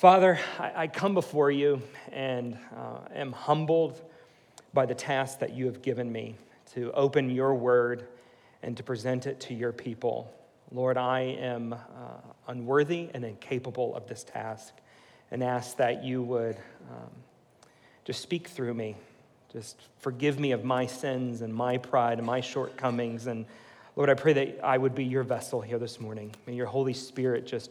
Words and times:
Father, 0.00 0.40
I, 0.58 0.72
I 0.74 0.86
come 0.86 1.12
before 1.12 1.50
you 1.50 1.82
and 2.10 2.56
uh, 2.74 3.00
am 3.14 3.32
humbled 3.32 4.00
by 4.72 4.86
the 4.86 4.94
task 4.94 5.40
that 5.40 5.52
you 5.52 5.66
have 5.66 5.82
given 5.82 6.10
me 6.10 6.36
to 6.72 6.90
open 6.92 7.28
your 7.28 7.54
word 7.54 8.08
and 8.62 8.74
to 8.78 8.82
present 8.82 9.26
it 9.26 9.40
to 9.40 9.52
your 9.52 9.72
people. 9.72 10.32
Lord, 10.72 10.96
I 10.96 11.36
am 11.38 11.74
uh, 11.74 11.76
unworthy 12.48 13.10
and 13.12 13.26
incapable 13.26 13.94
of 13.94 14.06
this 14.06 14.24
task 14.24 14.72
and 15.30 15.44
ask 15.44 15.76
that 15.76 16.02
you 16.02 16.22
would 16.22 16.56
um, 16.90 17.10
just 18.06 18.22
speak 18.22 18.48
through 18.48 18.72
me. 18.72 18.96
Just 19.52 19.76
forgive 19.98 20.40
me 20.40 20.52
of 20.52 20.64
my 20.64 20.86
sins 20.86 21.42
and 21.42 21.52
my 21.52 21.76
pride 21.76 22.16
and 22.16 22.26
my 22.26 22.40
shortcomings. 22.40 23.26
And 23.26 23.44
Lord, 23.96 24.08
I 24.08 24.14
pray 24.14 24.32
that 24.32 24.64
I 24.64 24.78
would 24.78 24.94
be 24.94 25.04
your 25.04 25.24
vessel 25.24 25.60
here 25.60 25.78
this 25.78 26.00
morning. 26.00 26.34
May 26.46 26.54
your 26.54 26.68
Holy 26.68 26.94
Spirit 26.94 27.46
just 27.46 27.70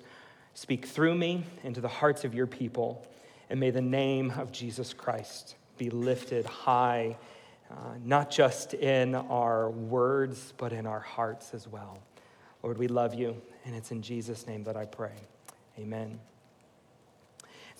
Speak 0.59 0.87
through 0.87 1.15
me 1.15 1.45
into 1.63 1.79
the 1.79 1.87
hearts 1.87 2.25
of 2.25 2.35
your 2.35 2.45
people, 2.45 3.07
and 3.49 3.61
may 3.61 3.69
the 3.69 3.79
name 3.79 4.29
of 4.31 4.51
Jesus 4.51 4.91
Christ 4.91 5.55
be 5.77 5.89
lifted 5.89 6.45
high, 6.45 7.15
uh, 7.71 7.75
not 8.03 8.29
just 8.29 8.73
in 8.73 9.15
our 9.15 9.69
words, 9.69 10.53
but 10.57 10.73
in 10.73 10.85
our 10.85 10.99
hearts 10.99 11.53
as 11.53 11.65
well. 11.65 11.99
Lord, 12.61 12.77
we 12.77 12.89
love 12.89 13.13
you, 13.13 13.41
and 13.63 13.73
it's 13.73 13.91
in 13.91 14.01
Jesus' 14.01 14.47
name 14.47 14.65
that 14.65 14.75
I 14.75 14.83
pray. 14.83 15.13
Amen. 15.79 16.19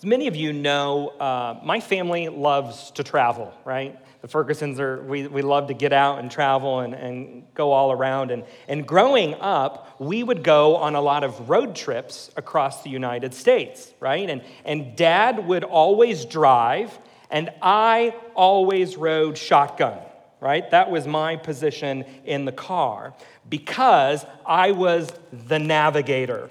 As 0.00 0.06
many 0.06 0.28
of 0.28 0.34
you 0.34 0.54
know, 0.54 1.08
uh, 1.08 1.60
my 1.62 1.78
family 1.78 2.30
loves 2.30 2.90
to 2.92 3.04
travel, 3.04 3.52
right? 3.66 3.98
The 4.22 4.28
Fergusons 4.28 4.78
are, 4.78 5.02
we, 5.02 5.26
we 5.26 5.42
love 5.42 5.66
to 5.66 5.74
get 5.74 5.92
out 5.92 6.20
and 6.20 6.30
travel 6.30 6.80
and, 6.80 6.94
and 6.94 7.44
go 7.52 7.72
all 7.72 7.92
around. 7.92 8.30
And, 8.30 8.44
and 8.66 8.88
growing 8.88 9.34
up, 9.34 10.00
we 10.00 10.22
would 10.22 10.42
go 10.42 10.76
on 10.76 10.94
a 10.94 11.02
lot 11.02 11.22
of 11.22 11.50
road 11.50 11.76
trips 11.76 12.30
across 12.38 12.82
the 12.82 12.88
United 12.88 13.34
States, 13.34 13.92
right? 14.00 14.30
And, 14.30 14.40
and 14.64 14.96
dad 14.96 15.46
would 15.46 15.64
always 15.64 16.24
drive, 16.24 16.98
and 17.30 17.50
I 17.60 18.14
always 18.34 18.96
rode 18.96 19.36
shotgun, 19.36 19.98
right? 20.40 20.70
That 20.70 20.90
was 20.90 21.06
my 21.06 21.36
position 21.36 22.06
in 22.24 22.46
the 22.46 22.52
car 22.52 23.12
because 23.50 24.24
I 24.46 24.70
was 24.70 25.12
the 25.30 25.58
navigator. 25.58 26.50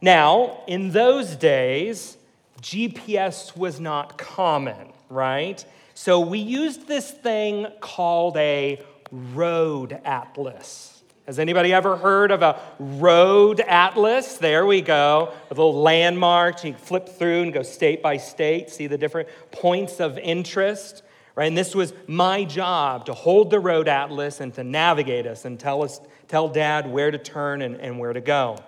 Now, 0.00 0.62
in 0.68 0.92
those 0.92 1.34
days, 1.34 2.16
GPS 2.60 3.56
was 3.56 3.80
not 3.80 4.18
common, 4.18 4.92
right? 5.08 5.64
So 5.94 6.20
we 6.20 6.38
used 6.38 6.88
this 6.88 7.10
thing 7.10 7.66
called 7.80 8.36
a 8.36 8.82
road 9.10 9.98
atlas. 10.04 11.02
Has 11.26 11.38
anybody 11.38 11.72
ever 11.72 11.96
heard 11.96 12.30
of 12.30 12.42
a 12.42 12.60
road 12.78 13.60
atlas? 13.60 14.36
There 14.36 14.66
we 14.66 14.82
go. 14.82 15.32
A 15.50 15.54
little 15.54 15.80
landmarks. 15.80 16.64
You 16.64 16.74
flip 16.74 17.08
through 17.08 17.42
and 17.42 17.52
go 17.52 17.62
state 17.62 18.02
by 18.02 18.18
state, 18.18 18.68
see 18.68 18.86
the 18.88 18.98
different 18.98 19.28
points 19.50 20.00
of 20.00 20.18
interest. 20.18 21.02
Right? 21.34 21.46
And 21.46 21.56
this 21.56 21.74
was 21.74 21.94
my 22.06 22.44
job 22.44 23.06
to 23.06 23.14
hold 23.14 23.50
the 23.50 23.58
road 23.58 23.88
atlas 23.88 24.40
and 24.40 24.52
to 24.54 24.62
navigate 24.62 25.26
us 25.26 25.44
and 25.44 25.58
tell 25.58 25.82
us, 25.82 26.00
tell 26.28 26.48
dad 26.48 26.90
where 26.90 27.10
to 27.10 27.18
turn 27.18 27.62
and, 27.62 27.80
and 27.80 27.98
where 27.98 28.12
to 28.12 28.20
go. 28.20 28.58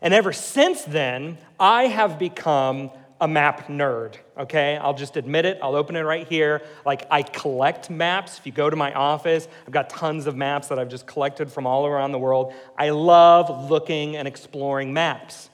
And 0.00 0.14
ever 0.14 0.32
since 0.32 0.82
then, 0.84 1.38
I 1.58 1.88
have 1.88 2.18
become 2.18 2.90
a 3.20 3.26
map 3.26 3.68
nerd, 3.68 4.16
okay? 4.36 4.76
I'll 4.76 4.94
just 4.94 5.16
admit 5.16 5.46
it. 5.46 5.58
I'll 5.62 5.74
open 5.74 5.96
it 5.96 6.02
right 6.02 6.28
here. 6.28 6.62
Like, 6.84 7.06
I 7.10 7.22
collect 7.22 7.88
maps. 7.88 8.38
If 8.38 8.46
you 8.46 8.52
go 8.52 8.68
to 8.68 8.76
my 8.76 8.92
office, 8.92 9.48
I've 9.66 9.72
got 9.72 9.88
tons 9.88 10.26
of 10.26 10.36
maps 10.36 10.68
that 10.68 10.78
I've 10.78 10.88
just 10.88 11.06
collected 11.06 11.50
from 11.50 11.66
all 11.66 11.86
around 11.86 12.12
the 12.12 12.18
world. 12.18 12.52
I 12.76 12.90
love 12.90 13.70
looking 13.70 14.16
and 14.16 14.28
exploring 14.28 14.92
maps 14.92 15.48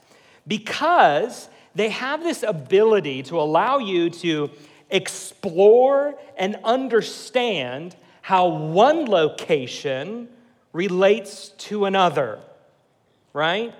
because 0.45 1.47
they 1.75 1.89
have 1.89 2.21
this 2.21 2.43
ability 2.43 3.23
to 3.23 3.39
allow 3.39 3.77
you 3.77 4.09
to 4.09 4.51
explore 4.89 6.15
and 6.37 6.57
understand 6.63 7.95
how 8.21 8.47
one 8.47 9.05
location 9.05 10.27
relates 10.73 11.49
to 11.49 11.85
another, 11.85 12.39
right? 13.31 13.73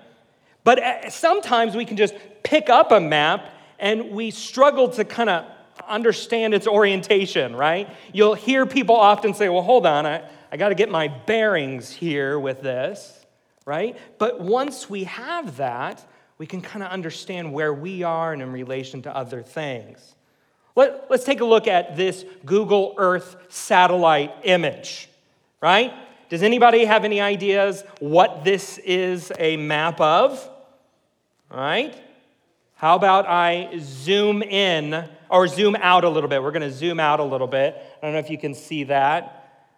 But 0.64 0.82
uh, 0.82 1.10
sometimes 1.10 1.76
we 1.76 1.84
can 1.84 1.96
just 1.96 2.14
pick 2.42 2.68
up 2.68 2.90
a 2.90 3.00
map 3.00 3.50
and 3.84 4.12
we 4.12 4.30
struggle 4.30 4.88
to 4.88 5.04
kind 5.04 5.28
of 5.28 5.44
understand 5.86 6.54
its 6.54 6.66
orientation, 6.66 7.54
right? 7.54 7.94
You'll 8.14 8.32
hear 8.32 8.64
people 8.64 8.96
often 8.96 9.34
say, 9.34 9.50
well, 9.50 9.60
hold 9.60 9.84
on, 9.84 10.06
I, 10.06 10.26
I 10.50 10.56
got 10.56 10.70
to 10.70 10.74
get 10.74 10.90
my 10.90 11.08
bearings 11.08 11.92
here 11.92 12.38
with 12.38 12.62
this, 12.62 13.26
right? 13.66 13.98
But 14.16 14.40
once 14.40 14.88
we 14.88 15.04
have 15.04 15.58
that, 15.58 16.02
we 16.38 16.46
can 16.46 16.62
kind 16.62 16.82
of 16.82 16.90
understand 16.92 17.52
where 17.52 17.74
we 17.74 18.02
are 18.02 18.32
and 18.32 18.40
in 18.40 18.52
relation 18.52 19.02
to 19.02 19.14
other 19.14 19.42
things. 19.42 20.14
Let, 20.74 21.10
let's 21.10 21.24
take 21.24 21.42
a 21.42 21.44
look 21.44 21.68
at 21.68 21.94
this 21.94 22.24
Google 22.46 22.94
Earth 22.96 23.36
satellite 23.50 24.32
image, 24.44 25.10
right? 25.60 25.92
Does 26.30 26.42
anybody 26.42 26.86
have 26.86 27.04
any 27.04 27.20
ideas 27.20 27.84
what 28.00 28.44
this 28.44 28.78
is 28.78 29.30
a 29.38 29.58
map 29.58 30.00
of? 30.00 30.42
All 31.50 31.60
right? 31.60 31.94
How 32.84 32.96
about 32.96 33.26
I 33.26 33.78
zoom 33.80 34.42
in 34.42 35.08
or 35.30 35.48
zoom 35.48 35.74
out 35.74 36.04
a 36.04 36.08
little 36.10 36.28
bit? 36.28 36.42
We're 36.42 36.50
going 36.50 36.68
to 36.68 36.70
zoom 36.70 37.00
out 37.00 37.18
a 37.18 37.24
little 37.24 37.46
bit. 37.46 37.74
I 37.74 38.04
don't 38.04 38.12
know 38.12 38.18
if 38.18 38.28
you 38.28 38.36
can 38.36 38.54
see 38.54 38.84
that. 38.84 39.70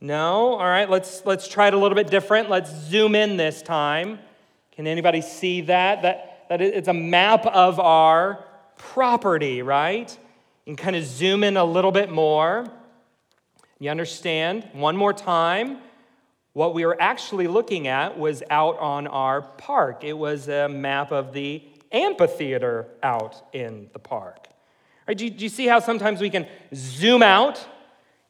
No? 0.00 0.54
All 0.54 0.68
right, 0.68 0.88
let's 0.88 1.26
let's 1.26 1.48
try 1.48 1.66
it 1.66 1.74
a 1.74 1.76
little 1.76 1.96
bit 1.96 2.08
different. 2.08 2.48
Let's 2.48 2.70
zoom 2.70 3.16
in 3.16 3.36
this 3.36 3.62
time. 3.62 4.20
Can 4.76 4.86
anybody 4.86 5.22
see 5.22 5.62
that? 5.62 6.02
That 6.02 6.46
that 6.50 6.60
it's 6.60 6.86
a 6.86 6.94
map 6.94 7.46
of 7.46 7.80
our 7.80 8.44
property, 8.76 9.62
right? 9.62 10.16
And 10.64 10.78
kind 10.78 10.94
of 10.94 11.04
zoom 11.04 11.42
in 11.42 11.56
a 11.56 11.64
little 11.64 11.90
bit 11.90 12.12
more. 12.12 12.70
You 13.80 13.90
understand? 13.90 14.68
One 14.72 14.96
more 14.96 15.12
time. 15.12 15.78
What 16.52 16.74
we 16.74 16.86
were 16.86 17.02
actually 17.02 17.48
looking 17.48 17.88
at 17.88 18.16
was 18.16 18.44
out 18.50 18.78
on 18.78 19.08
our 19.08 19.42
park. 19.42 20.04
It 20.04 20.12
was 20.12 20.48
a 20.48 20.68
map 20.68 21.10
of 21.10 21.32
the 21.32 21.60
amphitheater 21.92 22.86
out 23.02 23.42
in 23.52 23.88
the 23.92 23.98
park. 23.98 24.48
Right, 25.06 25.16
do, 25.16 25.24
you, 25.24 25.30
do 25.30 25.44
you 25.44 25.48
see 25.48 25.66
how 25.66 25.80
sometimes 25.80 26.20
we 26.20 26.30
can 26.30 26.46
zoom 26.74 27.22
out, 27.22 27.64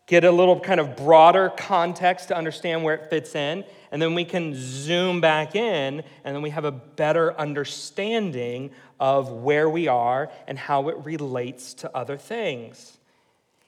get 0.07 0.25
a 0.25 0.31
little 0.31 0.59
kind 0.59 0.81
of 0.81 0.97
broader 0.97 1.51
context 1.57 2.29
to 2.29 2.37
understand 2.37 2.83
where 2.83 2.95
it 2.95 3.11
fits 3.11 3.35
in, 3.35 3.65
and 3.91 4.01
then 4.01 4.15
we 4.15 4.25
can 4.25 4.55
zoom 4.55 5.21
back 5.21 5.55
in, 5.55 6.03
and 6.25 6.35
then 6.35 6.43
we 6.43 6.51
have 6.51 6.65
a 6.65 6.73
better 6.73 7.39
understanding 7.39 8.71
of 8.99 9.31
where 9.31 9.69
we 9.69 9.89
are 9.89 10.31
and 10.47 10.59
how 10.59 10.89
it 10.89 10.97
relates 11.05 11.75
to 11.75 11.97
other 11.97 12.17
things. 12.17 12.99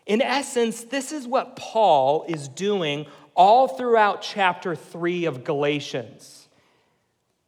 In 0.07 0.21
essence, 0.21 0.85
this 0.85 1.13
is 1.13 1.27
what 1.27 1.57
Paul 1.57 2.25
is 2.29 2.49
doing 2.49 3.07
all 3.35 3.69
throughout 3.69 4.23
chapter 4.23 4.75
3 4.77 5.25
of 5.25 5.45
Galatians. 5.45 6.44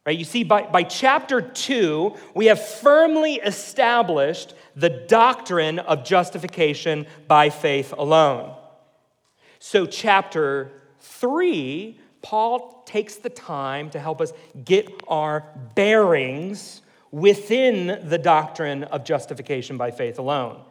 Right? 0.07 0.17
You 0.17 0.23
see, 0.23 0.45
by, 0.45 0.61
by 0.61 0.83
chapter 0.83 1.41
two, 1.41 2.15
we 2.33 2.45
have 2.45 2.65
firmly 2.65 3.41
established 3.43 4.53
the 4.73 4.89
doctrine 4.89 5.79
of 5.79 6.05
justification 6.05 7.05
by 7.27 7.49
faith 7.49 7.93
alone. 7.97 8.55
So, 9.59 9.85
chapter 9.85 10.71
three, 11.01 11.99
Paul 12.21 12.83
takes 12.85 13.15
the 13.15 13.29
time 13.29 13.89
to 13.89 13.99
help 13.99 14.21
us 14.21 14.31
get 14.63 14.87
our 15.09 15.43
bearings 15.75 16.83
within 17.11 18.07
the 18.07 18.17
doctrine 18.17 18.85
of 18.85 19.03
justification 19.03 19.75
by 19.75 19.91
faith 19.91 20.19
alone. 20.19 20.61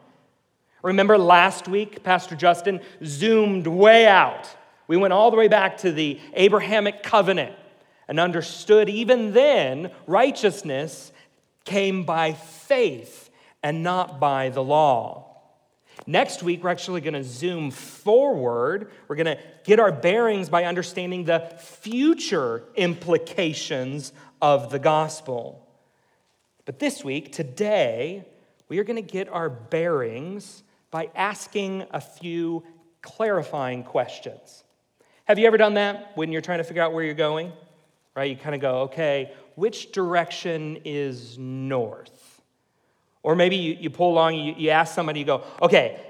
Remember 0.81 1.15
last 1.15 1.67
week, 1.67 2.01
Pastor 2.01 2.35
Justin 2.35 2.81
zoomed 3.05 3.67
way 3.67 4.07
out. 4.07 4.49
We 4.87 4.97
went 4.97 5.13
all 5.13 5.29
the 5.29 5.37
way 5.37 5.47
back 5.47 5.77
to 5.79 5.91
the 5.91 6.19
Abrahamic 6.33 7.03
covenant 7.03 7.53
and 8.07 8.19
understood 8.19 8.89
even 8.89 9.33
then 9.33 9.91
righteousness 10.05 11.11
came 11.65 12.03
by 12.03 12.33
faith 12.33 13.29
and 13.61 13.83
not 13.83 14.19
by 14.19 14.49
the 14.49 14.63
law. 14.63 15.25
Next 16.05 16.43
week, 16.43 16.63
we're 16.63 16.69
actually 16.69 17.01
going 17.01 17.15
to 17.15 17.23
zoom 17.23 17.71
forward. 17.71 18.91
We're 19.07 19.15
going 19.15 19.37
to 19.37 19.39
get 19.65 19.79
our 19.79 19.91
bearings 19.91 20.47
by 20.47 20.65
understanding 20.65 21.25
the 21.25 21.39
future 21.59 22.63
implications 22.75 24.13
of 24.41 24.69
the 24.69 24.79
gospel. 24.79 25.67
But 26.65 26.79
this 26.79 27.03
week, 27.03 27.31
today, 27.31 28.25
we 28.69 28.77
are 28.79 28.83
going 28.83 29.03
to 29.03 29.11
get 29.11 29.27
our 29.29 29.49
bearings 29.49 30.63
by 30.91 31.09
asking 31.15 31.85
a 31.91 31.99
few 31.99 32.63
clarifying 33.01 33.83
questions. 33.83 34.63
Have 35.25 35.39
you 35.39 35.47
ever 35.47 35.57
done 35.57 35.73
that 35.73 36.11
when 36.15 36.31
you're 36.31 36.41
trying 36.41 36.59
to 36.59 36.63
figure 36.63 36.81
out 36.81 36.93
where 36.93 37.03
you're 37.03 37.13
going? 37.13 37.51
Right? 38.17 38.31
You 38.31 38.35
kind 38.35 38.55
of 38.55 38.61
go, 38.61 38.79
okay, 38.81 39.31
which 39.53 39.91
direction 39.91 40.79
is 40.83 41.37
north? 41.37 42.41
Or 43.21 43.35
maybe 43.35 43.57
you, 43.57 43.77
you 43.79 43.91
pull 43.91 44.11
along, 44.11 44.33
you, 44.33 44.55
you 44.57 44.71
ask 44.71 44.95
somebody, 44.95 45.19
you 45.19 45.25
go, 45.25 45.43
okay, 45.61 46.01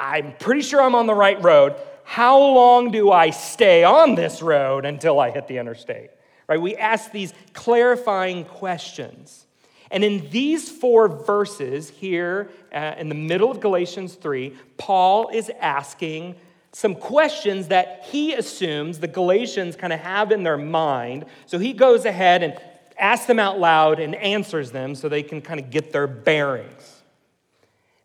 I'm 0.00 0.34
pretty 0.40 0.62
sure 0.62 0.82
I'm 0.82 0.96
on 0.96 1.06
the 1.06 1.14
right 1.14 1.40
road. 1.40 1.76
How 2.02 2.36
long 2.36 2.90
do 2.90 3.12
I 3.12 3.30
stay 3.30 3.84
on 3.84 4.16
this 4.16 4.42
road 4.42 4.84
until 4.84 5.20
I 5.20 5.30
hit 5.30 5.46
the 5.46 5.58
interstate? 5.58 6.10
Right? 6.48 6.60
We 6.60 6.74
ask 6.74 7.12
these 7.12 7.32
clarifying 7.52 8.44
questions. 8.44 9.46
And 9.92 10.02
in 10.02 10.28
these 10.30 10.68
four 10.68 11.06
verses 11.06 11.90
here 11.90 12.50
uh, 12.74 12.96
in 12.98 13.08
the 13.08 13.14
middle 13.14 13.52
of 13.52 13.60
Galatians 13.60 14.16
3, 14.16 14.56
Paul 14.78 15.28
is 15.28 15.48
asking 15.60 16.34
some 16.72 16.94
questions 16.94 17.68
that 17.68 18.06
he 18.10 18.32
assumes 18.32 18.98
the 18.98 19.08
Galatians 19.08 19.76
kind 19.76 19.92
of 19.92 20.00
have 20.00 20.32
in 20.32 20.42
their 20.42 20.56
mind. 20.56 21.26
So 21.46 21.58
he 21.58 21.74
goes 21.74 22.04
ahead 22.06 22.42
and 22.42 22.58
asks 22.98 23.26
them 23.26 23.38
out 23.38 23.58
loud 23.58 24.00
and 24.00 24.14
answers 24.14 24.70
them 24.70 24.94
so 24.94 25.08
they 25.08 25.22
can 25.22 25.42
kind 25.42 25.60
of 25.60 25.70
get 25.70 25.92
their 25.92 26.06
bearings. 26.06 27.02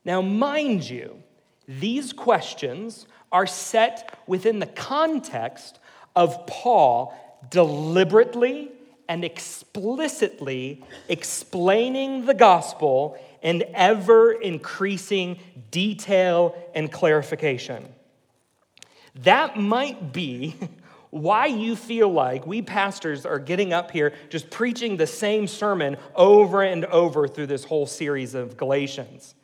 Now, 0.04 0.22
mind 0.22 0.90
you, 0.90 1.22
these 1.68 2.14
questions 2.14 3.08
are 3.32 3.48
set 3.48 4.18
within 4.28 4.60
the 4.60 4.66
context 4.66 5.80
of 6.16 6.48
Paul 6.48 7.14
deliberately 7.50 8.72
and 9.10 9.24
explicitly 9.24 10.84
explaining 11.08 12.26
the 12.26 12.34
gospel 12.34 13.18
in 13.42 13.64
ever 13.74 14.34
increasing 14.34 15.40
detail 15.72 16.56
and 16.74 16.92
clarification. 16.92 17.88
That 19.24 19.58
might 19.58 20.14
be 20.14 20.56
why 21.10 21.48
you 21.48 21.76
feel 21.76 22.12
like 22.12 22.46
we 22.46 22.62
pastors 22.62 23.26
are 23.26 23.40
getting 23.40 23.74
up 23.74 23.92
here 23.92 24.14
just 24.30 24.50
preaching 24.50 24.98
the 24.98 25.08
same 25.08 25.48
sermon 25.48 25.98
over 26.16 26.62
and 26.62 26.86
over 26.86 27.28
through 27.28 27.48
this 27.48 27.64
whole 27.64 27.86
series 27.86 28.36
of 28.36 28.58
Galatians. 28.58 29.36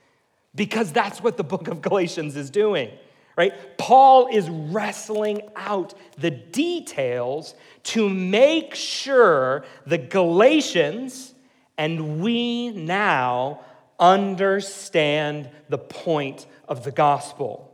Because 0.56 0.92
that's 0.92 1.22
what 1.22 1.38
the 1.38 1.44
book 1.44 1.68
of 1.68 1.82
Galatians 1.82 2.36
is 2.36 2.50
doing 2.50 2.92
right? 3.36 3.78
Paul 3.78 4.28
is 4.32 4.50
wrestling 4.50 5.42
out 5.56 5.94
the 6.18 6.32
details 6.32 7.56
to 7.84 8.08
make 8.08 8.76
sure 8.76 9.66
the 9.86 9.98
Galatians 9.98 11.34
and 11.78 12.22
we 12.22 12.70
now 12.70 13.62
understand 14.00 15.50
the 15.70 15.78
point 15.78 16.46
of 16.68 16.84
the 16.84 16.92
gospel, 16.92 17.73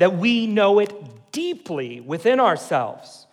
that 0.00 0.16
we 0.18 0.46
know 0.46 0.80
it 0.80 0.92
deeply 1.32 2.00
within 2.00 2.40
ourselves, 2.40 3.26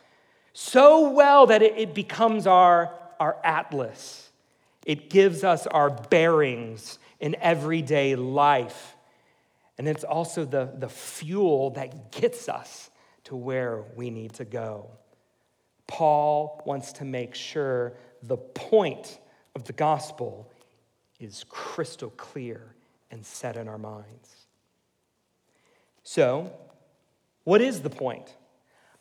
so 0.54 1.10
well 1.10 1.48
that 1.48 1.62
it, 1.62 1.94
becomes 1.94 2.48
our, 2.48 2.94
our 3.20 3.38
atlas. 3.44 4.30
It 4.86 5.10
gives 5.10 5.44
us 5.44 5.68
our 5.68 5.90
bearings 5.90 7.00
in 7.20 7.36
everyday 7.42 8.16
life 8.16 8.96
and 9.78 9.88
it's 9.88 10.04
also 10.04 10.44
the, 10.44 10.72
the 10.78 10.90
fuel 10.90 11.72
that 11.72 12.12
gets 12.12 12.50
us 12.50 12.90
to 13.26 13.36
where 13.36 13.84
we 13.96 14.10
need 14.10 14.34
to 14.34 14.46
go. 14.46 14.90
Paul 15.86 16.62
wants 16.66 16.94
to 16.94 17.06
make 17.06 17.36
sure 17.36 17.94
the 18.24 18.38
point 18.38 19.20
of 19.56 19.66
the 19.66 19.74
gospel 19.74 20.52
is 21.20 21.46
crystal 21.48 22.10
clear 22.18 22.76
and 23.12 23.26
set 23.26 23.56
in 23.56 23.68
our 23.68 23.78
minds. 23.78 24.37
So, 26.10 26.54
what 27.44 27.60
is 27.60 27.82
the 27.82 27.90
point? 27.90 28.34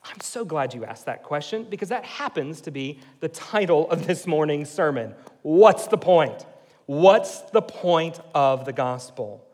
I'm 0.04 0.18
so 0.18 0.44
glad 0.44 0.74
you 0.74 0.84
asked 0.84 1.06
that 1.06 1.22
question 1.22 1.64
because 1.70 1.90
that 1.90 2.04
happens 2.04 2.60
to 2.62 2.72
be 2.72 2.98
the 3.20 3.28
title 3.28 3.88
of 3.92 4.08
this 4.08 4.26
morning's 4.26 4.68
sermon. 4.68 5.14
What's 5.42 5.86
the 5.86 5.98
point? 5.98 6.44
What's 6.86 7.42
the 7.52 7.62
point 7.62 8.18
of 8.34 8.64
the 8.64 8.72
gospel? 8.72 9.46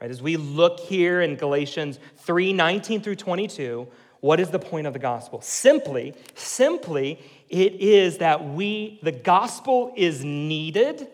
Right? 0.00 0.10
As 0.10 0.22
we 0.22 0.38
look 0.38 0.80
here 0.80 1.20
in 1.20 1.36
Galatians 1.36 1.98
3 2.20 2.54
19 2.54 3.02
through 3.02 3.16
22, 3.16 3.86
what 4.20 4.40
is 4.40 4.48
the 4.48 4.58
point 4.58 4.86
of 4.86 4.94
the 4.94 4.98
gospel? 4.98 5.42
Simply, 5.42 6.14
simply, 6.34 7.20
it 7.50 7.74
is 7.74 8.16
that 8.18 8.48
we, 8.48 8.98
the 9.02 9.12
gospel 9.12 9.92
is 9.94 10.24
needed, 10.24 11.06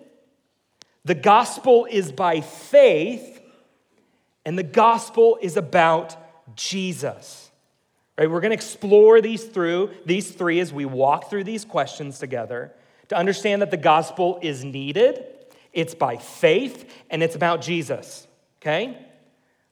the 1.04 1.16
gospel 1.16 1.88
is 1.90 2.12
by 2.12 2.42
faith, 2.42 3.39
and 4.44 4.58
the 4.58 4.62
gospel 4.62 5.38
is 5.40 5.56
about 5.56 6.16
Jesus. 6.56 7.50
Right? 8.18 8.30
We're 8.30 8.40
going 8.40 8.50
to 8.50 8.56
explore 8.56 9.20
these 9.20 9.44
through 9.44 9.90
these 10.04 10.30
three 10.30 10.60
as 10.60 10.72
we 10.72 10.84
walk 10.84 11.30
through 11.30 11.44
these 11.44 11.64
questions 11.64 12.18
together 12.18 12.72
to 13.08 13.16
understand 13.16 13.62
that 13.62 13.70
the 13.70 13.76
gospel 13.76 14.38
is 14.42 14.64
needed, 14.64 15.24
it's 15.72 15.94
by 15.94 16.16
faith, 16.16 16.92
and 17.10 17.22
it's 17.22 17.34
about 17.34 17.60
Jesus. 17.60 18.26
Okay? 18.60 18.96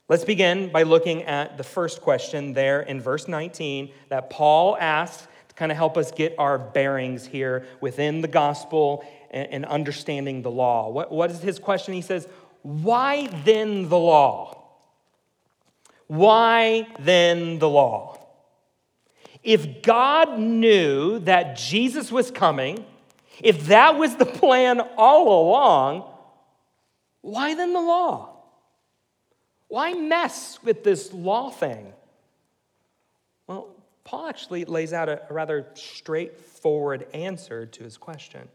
Let's 0.08 0.24
begin 0.24 0.72
by 0.72 0.84
looking 0.84 1.24
at 1.24 1.58
the 1.58 1.64
first 1.64 2.00
question 2.00 2.54
there 2.54 2.80
in 2.80 3.00
verse 3.00 3.28
19 3.28 3.90
that 4.08 4.30
Paul 4.30 4.76
asks 4.80 5.28
to 5.48 5.54
kind 5.54 5.70
of 5.70 5.76
help 5.76 5.98
us 5.98 6.10
get 6.10 6.34
our 6.38 6.58
bearings 6.58 7.26
here 7.26 7.66
within 7.80 8.22
the 8.22 8.28
gospel 8.28 9.04
and, 9.30 9.66
understanding 9.66 10.40
the 10.40 10.50
law. 10.50 10.88
What, 10.88 11.12
what 11.12 11.30
is 11.30 11.42
his 11.42 11.58
question? 11.58 11.92
He 11.92 12.00
says, 12.00 12.26
Why 12.62 13.26
then 13.44 13.90
the 13.90 13.98
law? 13.98 14.57
Why 16.08 16.88
then 16.98 17.58
the 17.58 17.68
law? 17.68 18.18
If 19.42 19.82
God 19.82 20.38
knew 20.38 21.20
that 21.20 21.56
Jesus 21.56 22.10
was 22.10 22.30
coming, 22.30 22.84
if 23.40 23.66
that 23.68 23.96
was 23.96 24.16
the 24.16 24.26
plan 24.26 24.80
all 24.96 25.48
along, 25.48 26.04
why 27.20 27.54
then 27.54 27.72
the 27.72 27.80
law? 27.80 28.30
Why 29.68 29.92
mess 29.92 30.58
with 30.62 30.82
this 30.82 31.12
law 31.12 31.50
thing? 31.50 31.92
Well, 33.46 33.68
Paul 34.04 34.26
actually 34.26 34.64
lays 34.64 34.92
out 34.92 35.08
a, 35.08 35.22
rather 35.30 35.66
straightforward 35.74 37.06
answer 37.12 37.66
to 37.66 37.84
his 37.84 37.98
question. 37.98 38.48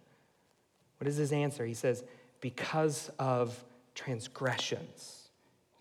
What 0.98 1.08
is 1.08 1.18
his 1.18 1.32
answer? 1.32 1.66
He 1.66 1.76
says, 1.76 2.04
because 2.42 3.12
of 3.20 3.64
transgressions. 3.94 5.23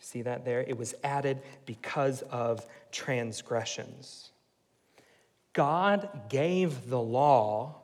See 0.04 0.22
that 0.22 0.44
there? 0.44 0.60
It 0.60 0.76
was 0.76 0.96
added 1.04 1.40
because 1.64 2.22
of 2.22 2.66
transgressions. 2.90 4.30
God 5.52 6.08
gave 6.28 6.90
the 6.90 7.00
law 7.00 7.76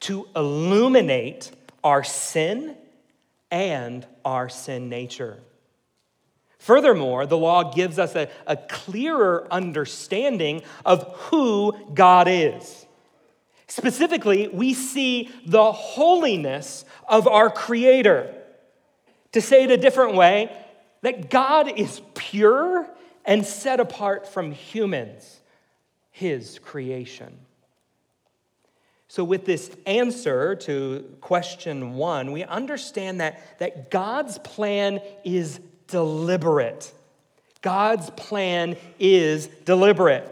to 0.00 0.28
illuminate 0.36 1.50
our 1.82 2.04
sin 2.04 2.76
and 3.50 4.06
our 4.24 4.48
sin 4.48 4.88
nature. 4.88 5.40
Furthermore, 6.58 7.26
the 7.26 7.36
law 7.36 7.74
gives 7.74 7.98
us 7.98 8.14
a, 8.14 8.28
a 8.46 8.56
clearer 8.56 9.46
understanding 9.50 10.62
of 10.86 11.02
who 11.16 11.76
God 11.92 12.28
is. 12.28 12.86
Specifically, 13.66 14.46
we 14.46 14.74
see 14.74 15.28
the 15.44 15.72
holiness 15.72 16.84
of 17.08 17.26
our 17.26 17.50
Creator. 17.50 18.32
To 19.32 19.40
say 19.40 19.64
it 19.64 19.72
a 19.72 19.76
different 19.76 20.14
way, 20.14 20.56
that 21.04 21.28
God 21.28 21.68
is 21.78 22.00
pure 22.14 22.88
and 23.26 23.44
set 23.44 23.78
apart 23.78 24.26
from 24.26 24.52
humans, 24.52 25.40
His 26.10 26.58
creation. 26.58 27.38
So, 29.08 29.22
with 29.22 29.44
this 29.44 29.70
answer 29.84 30.56
to 30.56 31.04
question 31.20 31.94
one, 31.94 32.32
we 32.32 32.42
understand 32.42 33.20
that, 33.20 33.58
that 33.58 33.90
God's 33.90 34.38
plan 34.38 35.00
is 35.24 35.60
deliberate. 35.88 36.90
God's 37.60 38.08
plan 38.10 38.76
is 38.98 39.48
deliberate. 39.66 40.30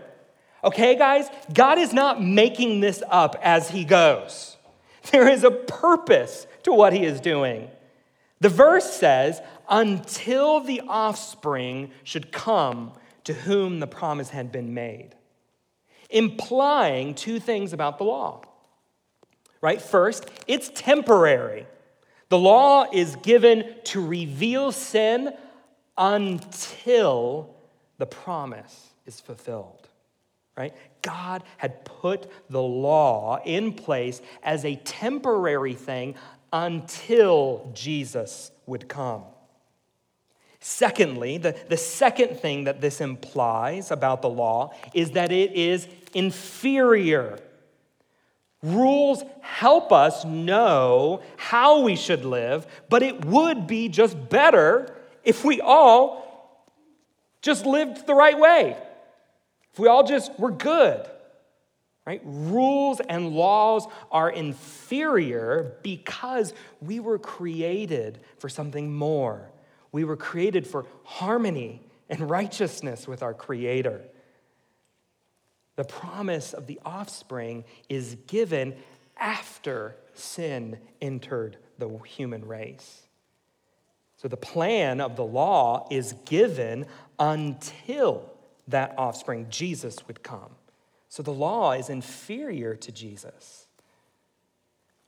Okay, 0.65 0.97
guys? 0.97 1.27
God 1.53 1.79
is 1.79 1.93
not 1.93 2.23
making 2.23 2.81
this 2.81 3.03
up 3.11 3.37
as 3.43 3.69
he 3.69 3.85
goes. 3.85 4.57
There 5.11 5.29
is 5.29 5.43
a 5.43 5.51
purpose 5.51 6.47
to 6.63 6.73
what 6.73 6.93
he 6.93 7.05
is 7.05 7.21
doing. 7.21 7.69
The 8.43 8.49
verse 8.49 8.91
says, 8.93 9.41
until 9.69 10.61
the 10.61 10.83
offspring 10.89 11.91
should 12.05 12.33
come 12.33 12.93
to 13.25 13.33
whom 13.33 13.81
the 13.81 13.87
promise 13.87 14.31
had 14.31 14.51
been 14.51 14.75
made, 14.75 15.15
implying 16.11 17.15
two 17.15 17.39
things 17.39 17.73
about 17.73 17.99
the 17.99 18.05
law. 18.05 18.43
Right? 19.61 19.81
First, 19.81 20.29
it's 20.47 20.71
temporary. 20.75 21.67
The 22.29 22.39
law 22.39 22.87
is 22.93 23.17
given 23.17 23.75
to 23.85 24.05
reveal 24.05 24.73
sin 24.73 25.33
until 25.97 27.55
the 27.99 28.07
promise 28.07 28.89
is 29.07 29.21
fulfilled. 29.21 29.89
Right? 30.57 30.75
God 31.01 31.43
had 31.57 31.85
put 31.85 32.31
the 32.51 32.63
law 32.63 33.41
in 33.45 33.73
place 33.73 34.21
as 34.43 34.65
a 34.65 34.77
temporary 34.77 35.75
thing 35.75 36.15
until 36.53 37.71
Jesus 37.73 38.51
would 38.67 38.89
come. 38.89 39.25
Secondly, 40.63 41.37
the, 41.39 41.55
the 41.69 41.77
second 41.77 42.39
thing 42.39 42.65
that 42.65 42.81
this 42.81 43.01
implies 43.01 43.91
about 43.91 44.23
the 44.23 44.31
law 44.31 44.73
is 44.95 45.11
that 45.11 45.31
it 45.31 45.53
is 45.53 45.87
inferior 46.15 47.39
Rules 48.63 49.25
help 49.41 49.91
us 49.93 50.25
know 50.25 51.21
how 51.37 51.81
we 51.81 51.97
should 51.97 52.25
live, 52.25 52.67
but 52.89 53.03
it 53.03 53.25
would 53.25 53.67
be 53.67 53.89
just 53.89 54.29
better 54.29 54.95
if 55.25 55.45
we 55.45 55.61
all 55.61 56.23
just 57.41 57.67
lived 57.67 58.07
the 58.07 58.15
right 58.15 58.39
way. 58.39 58.77
If 59.73 59.81
we 59.81 59.89
all 59.89 60.07
just 60.07 60.39
were 60.39 60.53
good. 60.53 61.09
Right? 62.07 62.21
Rules 62.25 63.01
and 63.01 63.31
laws 63.31 63.87
are 64.13 64.31
inferior 64.31 65.77
because 65.83 66.53
we 66.81 67.01
were 67.01 67.19
created 67.19 68.21
for 68.39 68.49
something 68.49 68.93
more. 68.93 69.52
We 69.93 70.05
were 70.05 70.17
created 70.17 70.67
for 70.67 70.87
harmony 71.05 71.83
and 72.09 72.29
righteousness 72.29 73.07
with 73.07 73.23
our 73.23 73.35
Creator. 73.35 74.03
The 75.77 75.85
promise 75.85 76.53
of 76.53 76.67
the 76.67 76.81
offspring 76.85 77.65
is 77.89 78.17
given 78.27 78.75
after 79.17 79.97
sin 80.15 80.79
entered 81.01 81.59
the 81.79 81.89
human 81.99 82.47
race. 82.47 83.03
So 84.17 84.29
the 84.29 84.37
plan 84.37 85.01
of 85.01 85.17
the 85.17 85.25
law 85.25 85.87
is 85.91 86.15
given 86.25 86.87
until 87.19 88.31
that 88.69 88.95
offspring, 88.97 89.47
Jesus, 89.51 89.97
would 90.07 90.23
come. 90.23 90.51
So 91.09 91.23
the 91.23 91.33
law 91.33 91.73
is 91.73 91.91
inferior 91.91 92.75
to 92.77 92.93
Jesus. 92.93 93.62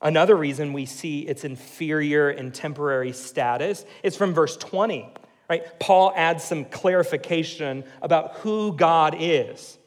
Another 0.05 0.37
reason 0.37 0.73
we 0.73 0.87
see 0.87 1.21
its 1.21 1.45
inferior 1.45 2.29
and 2.29 2.55
temporary 2.55 3.13
status 3.13 3.85
is 4.05 4.15
from 4.15 4.35
verse 4.35 4.57
20, 4.57 5.13
right? 5.51 5.81
Paul 5.81 6.13
adds 6.15 6.45
some 6.45 6.67
clarification 6.67 7.83
about 8.03 8.37
who 8.37 8.77
God 8.77 9.17
is 9.19 9.79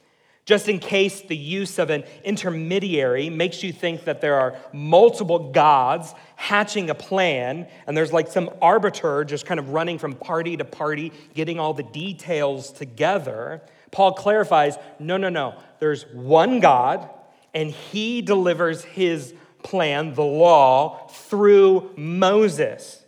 just 0.48 0.70
in 0.70 0.80
case 0.80 1.22
the 1.24 1.36
use 1.36 1.78
of 1.78 1.90
an 1.90 2.06
intermediary 2.24 3.30
makes 3.30 3.64
you 3.64 3.74
think 3.74 4.06
that 4.06 4.22
there 4.22 4.40
are 4.40 4.56
multiple 4.72 5.52
gods 5.52 6.16
hatching 6.38 6.90
a 6.90 6.96
plan, 6.96 7.68
and 7.86 7.98
there's 7.98 8.14
like 8.14 8.30
some 8.30 8.50
arbiter 8.62 9.26
just 9.26 9.46
kind 9.46 9.60
of 9.60 9.72
running 9.72 10.00
from 10.00 10.14
party 10.14 10.56
to 10.56 10.64
party, 10.64 11.12
getting 11.34 11.60
all 11.60 11.74
the 11.74 11.84
details 11.84 12.72
together. 12.72 13.62
Paul 13.92 14.14
clarifies 14.14 14.78
no, 15.00 15.18
no, 15.18 15.28
no. 15.28 15.54
There's 15.80 16.06
one 16.14 16.62
God, 16.62 17.10
and 17.54 17.70
he 17.70 18.22
delivers 18.22 18.86
his 18.86 19.34
plan, 19.68 20.14
the 20.14 20.24
law, 20.24 21.08
through 21.10 21.92
Moses, 21.98 23.04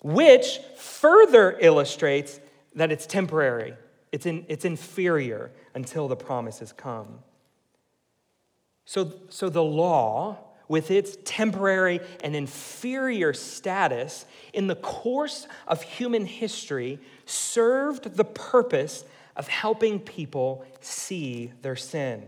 which 0.00 0.58
further 0.76 1.56
illustrates 1.60 2.40
that 2.74 2.90
it's 2.90 3.06
temporary, 3.06 3.74
it's, 4.10 4.26
in, 4.26 4.44
it's 4.48 4.64
inferior 4.64 5.52
until 5.72 6.08
the 6.08 6.16
promises 6.16 6.72
come. 6.72 7.20
So, 8.86 9.12
so 9.28 9.48
the 9.48 9.62
law, 9.62 10.38
with 10.66 10.90
its 10.90 11.16
temporary 11.24 12.00
and 12.24 12.34
inferior 12.34 13.32
status 13.32 14.26
in 14.52 14.66
the 14.66 14.74
course 14.74 15.46
of 15.68 15.80
human 15.82 16.26
history, 16.26 16.98
served 17.24 18.16
the 18.16 18.24
purpose 18.24 19.04
of 19.36 19.46
helping 19.46 20.00
people 20.00 20.64
see 20.80 21.52
their 21.62 21.76
sin. 21.76 22.24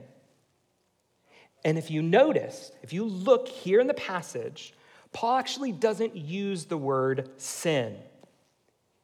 And 1.64 1.78
if 1.78 1.90
you 1.90 2.02
notice, 2.02 2.72
if 2.82 2.92
you 2.92 3.04
look 3.04 3.48
here 3.48 3.80
in 3.80 3.86
the 3.86 3.94
passage, 3.94 4.74
Paul 5.12 5.38
actually 5.38 5.72
doesn't 5.72 6.16
use 6.16 6.66
the 6.66 6.76
word 6.76 7.30
sin, 7.36 7.96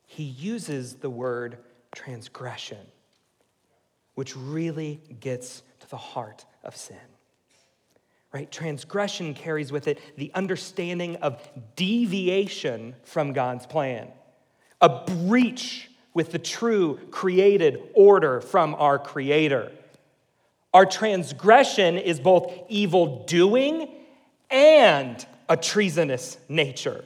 he 0.07 0.25
uses 0.25 0.97
the 0.97 1.11
word 1.11 1.59
transgression 1.93 2.79
which 4.21 4.37
really 4.37 5.00
gets 5.21 5.62
to 5.81 5.88
the 5.88 5.97
heart 5.97 6.45
of 6.62 6.76
sin. 6.76 6.97
Right? 8.33 8.52
Transgression 8.52 9.33
carries 9.33 9.73
with 9.73 9.88
it 9.88 9.99
the 10.19 10.31
understanding 10.35 11.17
of 11.17 11.40
deviation 11.75 12.95
from 13.02 13.33
God's 13.33 13.64
plan, 13.64 14.09
a 14.81 15.05
breach 15.07 15.90
with 16.12 16.33
the 16.33 16.38
true 16.38 17.00
created 17.11 17.81
order 17.95 18.43
from 18.43 18.75
our 18.75 18.99
Creator. 18.99 19.73
Our 20.73 20.87
transgression 20.87 21.99
is 21.99 22.21
both 22.21 22.53
evil 22.69 23.25
doing 23.25 23.89
and 24.50 25.25
a 25.49 25.57
treasonous 25.57 26.39
nature. 26.49 27.05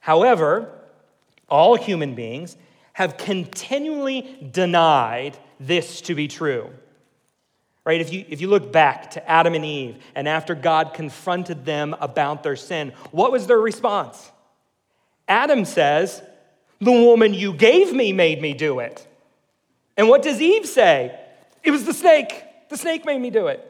However, 0.00 0.70
all 1.48 1.76
human 1.76 2.14
beings 2.14 2.56
have 2.92 3.16
continually 3.16 4.50
denied 4.52 5.38
this 5.60 6.00
to 6.02 6.14
be 6.14 6.28
true. 6.28 6.70
Right? 7.84 8.00
If 8.02 8.12
you, 8.12 8.24
if 8.28 8.42
you 8.42 8.48
look 8.48 8.70
back 8.70 9.12
to 9.12 9.30
Adam 9.30 9.54
and 9.54 9.64
Eve, 9.64 9.96
and 10.14 10.28
after 10.28 10.54
God 10.54 10.92
confronted 10.92 11.64
them 11.64 11.96
about 12.00 12.42
their 12.42 12.56
sin, 12.56 12.92
what 13.12 13.32
was 13.32 13.46
their 13.46 13.60
response? 13.60 14.30
Adam 15.26 15.64
says, 15.64 16.22
The 16.80 16.92
woman 16.92 17.32
you 17.32 17.54
gave 17.54 17.94
me 17.94 18.12
made 18.12 18.42
me 18.42 18.52
do 18.52 18.80
it. 18.80 19.06
And 19.96 20.08
what 20.08 20.22
does 20.22 20.40
Eve 20.40 20.66
say? 20.66 21.18
It 21.62 21.70
was 21.70 21.84
the 21.84 21.94
snake. 21.94 22.44
The 22.68 22.76
snake 22.76 23.04
made 23.04 23.20
me 23.20 23.30
do 23.30 23.48
it. 23.48 23.64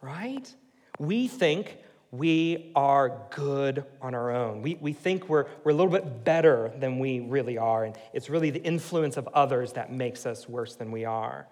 Right? 0.00 0.54
We 0.98 1.28
think 1.28 1.78
we 2.10 2.70
are 2.74 3.22
good 3.30 3.84
on 4.00 4.14
our 4.14 4.30
own. 4.30 4.62
We, 4.62 4.76
we 4.80 4.92
think 4.92 5.28
we're, 5.28 5.46
we're 5.64 5.72
a 5.72 5.74
little 5.74 5.92
bit 5.92 6.24
better 6.24 6.72
than 6.78 6.98
we 6.98 7.20
really 7.20 7.58
are, 7.58 7.84
and 7.84 7.96
it's 8.12 8.30
really 8.30 8.50
the 8.50 8.62
influence 8.62 9.16
of 9.16 9.28
others 9.28 9.72
that 9.74 9.92
makes 9.92 10.24
us 10.24 10.48
worse 10.48 10.76
than 10.76 10.92
we 10.92 11.04
are. 11.04 11.46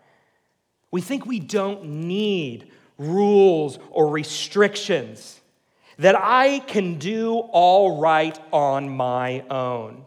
We 0.91 1.01
think 1.01 1.27
we 1.27 1.41
don't 1.41 1.85
need 1.85 2.71
rules 2.99 3.79
or 3.91 4.09
restrictions, 4.09 5.41
that 5.99 6.17
I 6.17 6.61
can 6.61 6.99
do 6.99 7.39
all 7.39 8.01
right 8.01 8.39
on 8.53 8.89
my 8.89 9.41
own. 9.51 10.05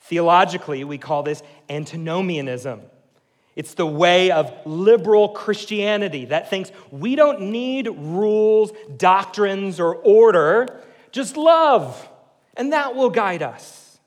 Theologically, 0.00 0.84
we 0.84 0.98
call 0.98 1.22
this 1.22 1.42
antinomianism. 1.68 2.80
It's 3.56 3.74
the 3.74 3.86
way 3.86 4.30
of 4.30 4.52
liberal 4.64 5.30
Christianity 5.30 6.26
that 6.26 6.48
thinks 6.48 6.70
we 6.90 7.16
don't 7.16 7.50
need 7.50 7.88
rules, 7.88 8.72
doctrines, 8.96 9.80
or 9.80 9.96
order, 9.96 10.82
just 11.10 11.36
love, 11.36 12.08
and 12.56 12.72
that 12.72 12.94
will 12.94 13.10
guide 13.10 13.42
us. 13.42 13.98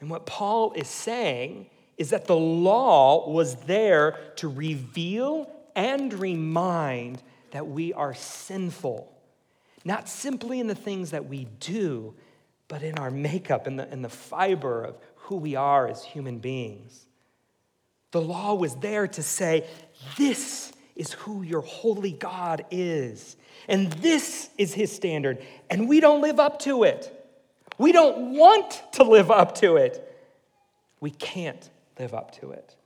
And 0.00 0.08
what 0.08 0.26
Paul 0.26 0.72
is 0.74 0.88
saying 0.88 1.66
is 1.98 2.10
that 2.10 2.26
the 2.26 2.36
law 2.36 3.28
was 3.30 3.56
there 3.56 4.18
to 4.36 4.48
reveal 4.48 5.50
and 5.76 6.12
remind 6.14 7.22
that 7.50 7.66
we 7.66 7.92
are 7.92 8.14
sinful, 8.14 9.12
not 9.84 10.08
simply 10.08 10.60
in 10.60 10.66
the 10.66 10.74
things 10.74 11.10
that 11.10 11.26
we 11.26 11.46
do, 11.58 12.14
but 12.68 12.82
in 12.82 12.98
our 12.98 13.10
makeup, 13.10 13.66
in 13.66 13.76
the, 13.76 13.92
in 13.92 14.02
the 14.02 14.08
fiber 14.08 14.84
of 14.84 14.96
who 15.16 15.36
we 15.36 15.56
are 15.56 15.88
as 15.88 16.04
human 16.04 16.38
beings. 16.38 17.06
The 18.10 18.20
law 18.20 18.54
was 18.54 18.76
there 18.76 19.06
to 19.08 19.22
say, 19.22 19.66
This 20.16 20.72
is 20.96 21.12
who 21.12 21.42
your 21.42 21.62
holy 21.62 22.12
God 22.12 22.64
is. 22.70 23.36
And 23.68 23.92
this 23.94 24.50
is 24.58 24.74
his 24.74 24.92
standard. 24.92 25.44
And 25.68 25.88
we 25.88 26.00
don't 26.00 26.20
live 26.20 26.40
up 26.40 26.58
to 26.60 26.82
it. 26.84 27.16
We 27.78 27.92
don't 27.92 28.32
want 28.36 28.82
to 28.92 29.04
live 29.04 29.30
up 29.30 29.54
to 29.56 29.76
it. 29.76 30.06
We 31.00 31.10
can't 31.10 31.70
live 31.98 32.12
up 32.12 32.38
to 32.40 32.50
it. 32.50 32.76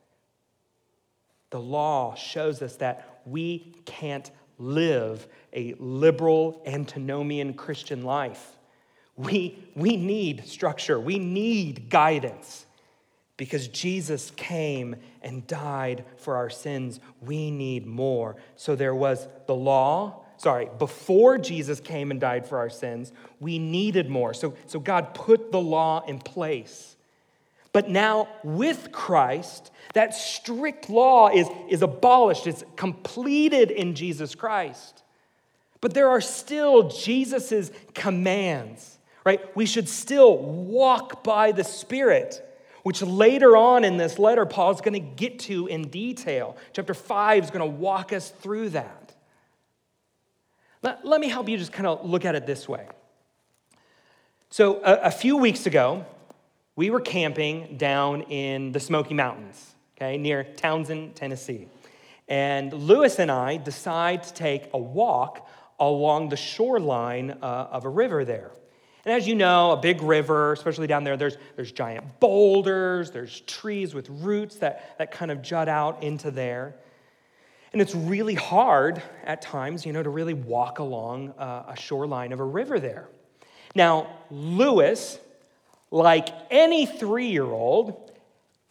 The 1.50 1.60
law 1.60 2.14
shows 2.14 2.62
us 2.62 2.76
that 2.76 3.20
we 3.24 3.74
can't 3.84 4.30
live 4.58 5.26
a 5.52 5.74
liberal, 5.78 6.62
antinomian 6.66 7.54
Christian 7.54 8.02
life. 8.02 8.56
We, 9.16 9.64
we 9.74 9.96
need 9.96 10.46
structure, 10.46 10.98
we 10.98 11.18
need 11.18 11.88
guidance. 11.90 12.66
Because 13.36 13.66
Jesus 13.68 14.30
came 14.36 14.96
and 15.22 15.46
died 15.46 16.04
for 16.16 16.36
our 16.36 16.50
sins, 16.50 17.00
we 17.20 17.50
need 17.50 17.86
more. 17.86 18.36
So 18.56 18.76
there 18.76 18.94
was 18.94 19.26
the 19.46 19.54
law, 19.54 20.20
sorry, 20.36 20.68
before 20.78 21.38
Jesus 21.38 21.80
came 21.80 22.10
and 22.12 22.20
died 22.20 22.46
for 22.46 22.58
our 22.58 22.70
sins, 22.70 23.12
we 23.40 23.58
needed 23.58 24.08
more. 24.08 24.34
So, 24.34 24.54
so 24.66 24.78
God 24.78 25.14
put 25.14 25.50
the 25.50 25.60
law 25.60 26.04
in 26.06 26.20
place. 26.20 26.94
But 27.72 27.90
now, 27.90 28.28
with 28.44 28.92
Christ, 28.92 29.72
that 29.94 30.14
strict 30.14 30.88
law 30.88 31.28
is, 31.28 31.48
is 31.68 31.82
abolished, 31.82 32.46
it's 32.46 32.62
completed 32.76 33.72
in 33.72 33.96
Jesus 33.96 34.36
Christ. 34.36 35.02
But 35.80 35.92
there 35.92 36.08
are 36.08 36.20
still 36.20 36.88
Jesus' 36.88 37.72
commands, 37.92 38.96
right? 39.26 39.40
We 39.56 39.66
should 39.66 39.88
still 39.88 40.38
walk 40.38 41.24
by 41.24 41.50
the 41.50 41.64
Spirit 41.64 42.48
which 42.84 43.00
later 43.02 43.56
on 43.56 43.82
in 43.82 43.96
this 43.96 44.18
letter, 44.18 44.44
Paul 44.44 44.70
is 44.70 44.80
going 44.82 44.92
to 44.92 45.00
get 45.16 45.40
to 45.40 45.66
in 45.66 45.88
detail. 45.88 46.56
Chapter 46.74 46.92
5 46.92 47.44
is 47.44 47.50
going 47.50 47.60
to 47.60 47.78
walk 47.78 48.12
us 48.12 48.28
through 48.28 48.68
that. 48.70 49.14
Let, 50.82 51.04
let 51.04 51.18
me 51.18 51.28
help 51.28 51.48
you 51.48 51.56
just 51.56 51.72
kind 51.72 51.86
of 51.86 52.08
look 52.08 52.26
at 52.26 52.34
it 52.34 52.46
this 52.46 52.68
way. 52.68 52.86
So, 54.50 54.82
a, 54.84 55.06
a 55.06 55.10
few 55.10 55.38
weeks 55.38 55.64
ago, 55.64 56.04
we 56.76 56.90
were 56.90 57.00
camping 57.00 57.78
down 57.78 58.20
in 58.22 58.72
the 58.72 58.80
Smoky 58.80 59.14
Mountains, 59.14 59.74
okay, 59.96 60.18
near 60.18 60.44
Townsend, 60.44 61.16
Tennessee. 61.16 61.68
And 62.28 62.70
Lewis 62.70 63.18
and 63.18 63.30
I 63.30 63.56
decide 63.56 64.24
to 64.24 64.34
take 64.34 64.68
a 64.74 64.78
walk 64.78 65.48
along 65.80 66.28
the 66.28 66.36
shoreline 66.36 67.30
uh, 67.40 67.68
of 67.72 67.86
a 67.86 67.88
river 67.88 68.26
there. 68.26 68.50
And 69.04 69.12
as 69.12 69.28
you 69.28 69.34
know, 69.34 69.72
a 69.72 69.76
big 69.76 70.02
river, 70.02 70.52
especially 70.52 70.86
down 70.86 71.04
there, 71.04 71.16
there's, 71.16 71.36
there's 71.56 71.72
giant 71.72 72.20
boulders, 72.20 73.10
there's 73.10 73.40
trees 73.42 73.94
with 73.94 74.08
roots 74.08 74.56
that, 74.56 74.96
that 74.98 75.10
kind 75.10 75.30
of 75.30 75.42
jut 75.42 75.68
out 75.68 76.02
into 76.02 76.30
there. 76.30 76.74
And 77.72 77.82
it's 77.82 77.94
really 77.94 78.34
hard 78.34 79.02
at 79.24 79.42
times, 79.42 79.84
you 79.84 79.92
know, 79.92 80.02
to 80.02 80.08
really 80.08 80.32
walk 80.32 80.78
along 80.78 81.34
a, 81.36 81.66
a 81.70 81.76
shoreline 81.76 82.32
of 82.32 82.40
a 82.40 82.44
river 82.44 82.80
there. 82.80 83.08
Now, 83.74 84.08
Lewis, 84.30 85.18
like 85.90 86.28
any 86.50 86.86
three 86.86 87.26
year 87.26 87.44
old, 87.44 88.12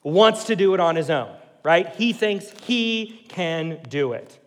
wants 0.03 0.45
to 0.45 0.55
do 0.55 0.73
it 0.73 0.79
on 0.79 0.95
his 0.95 1.09
own, 1.09 1.35
right? 1.63 1.93
He 1.95 2.13
thinks 2.13 2.49
he 2.63 3.25
can 3.27 3.81
do 3.87 4.13
it. 4.13 4.39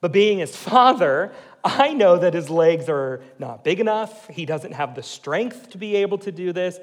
But 0.00 0.12
being 0.12 0.38
his 0.38 0.56
father, 0.56 1.32
I 1.64 1.92
know 1.92 2.18
that 2.18 2.34
his 2.34 2.50
legs 2.50 2.88
are 2.88 3.22
not 3.38 3.62
big 3.62 3.78
enough. 3.78 4.28
He 4.28 4.46
doesn't 4.46 4.72
have 4.72 4.94
the 4.94 5.02
strength 5.02 5.70
to 5.70 5.78
be 5.78 5.96
able 5.96 6.18
to 6.18 6.32
do 6.32 6.52
this. 6.52 6.78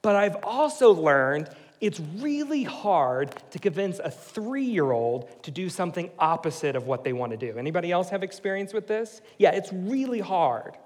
But 0.00 0.16
I've 0.16 0.36
also 0.44 0.92
learned 0.92 1.48
it's 1.80 1.98
really 2.18 2.62
hard 2.62 3.34
to 3.50 3.58
convince 3.58 3.98
a 3.98 4.10
three 4.10 4.64
year 4.64 4.92
old 4.92 5.42
to 5.42 5.50
do 5.50 5.68
something 5.68 6.10
opposite 6.18 6.76
of 6.76 6.86
what 6.86 7.02
they 7.02 7.12
want 7.12 7.32
to 7.32 7.36
do. 7.36 7.58
Anybody 7.58 7.90
else 7.90 8.10
have 8.10 8.22
experience 8.22 8.72
with 8.72 8.86
this? 8.86 9.20
Yeah, 9.38 9.50
it's 9.50 9.72
really 9.72 10.20
hard. 10.20 10.76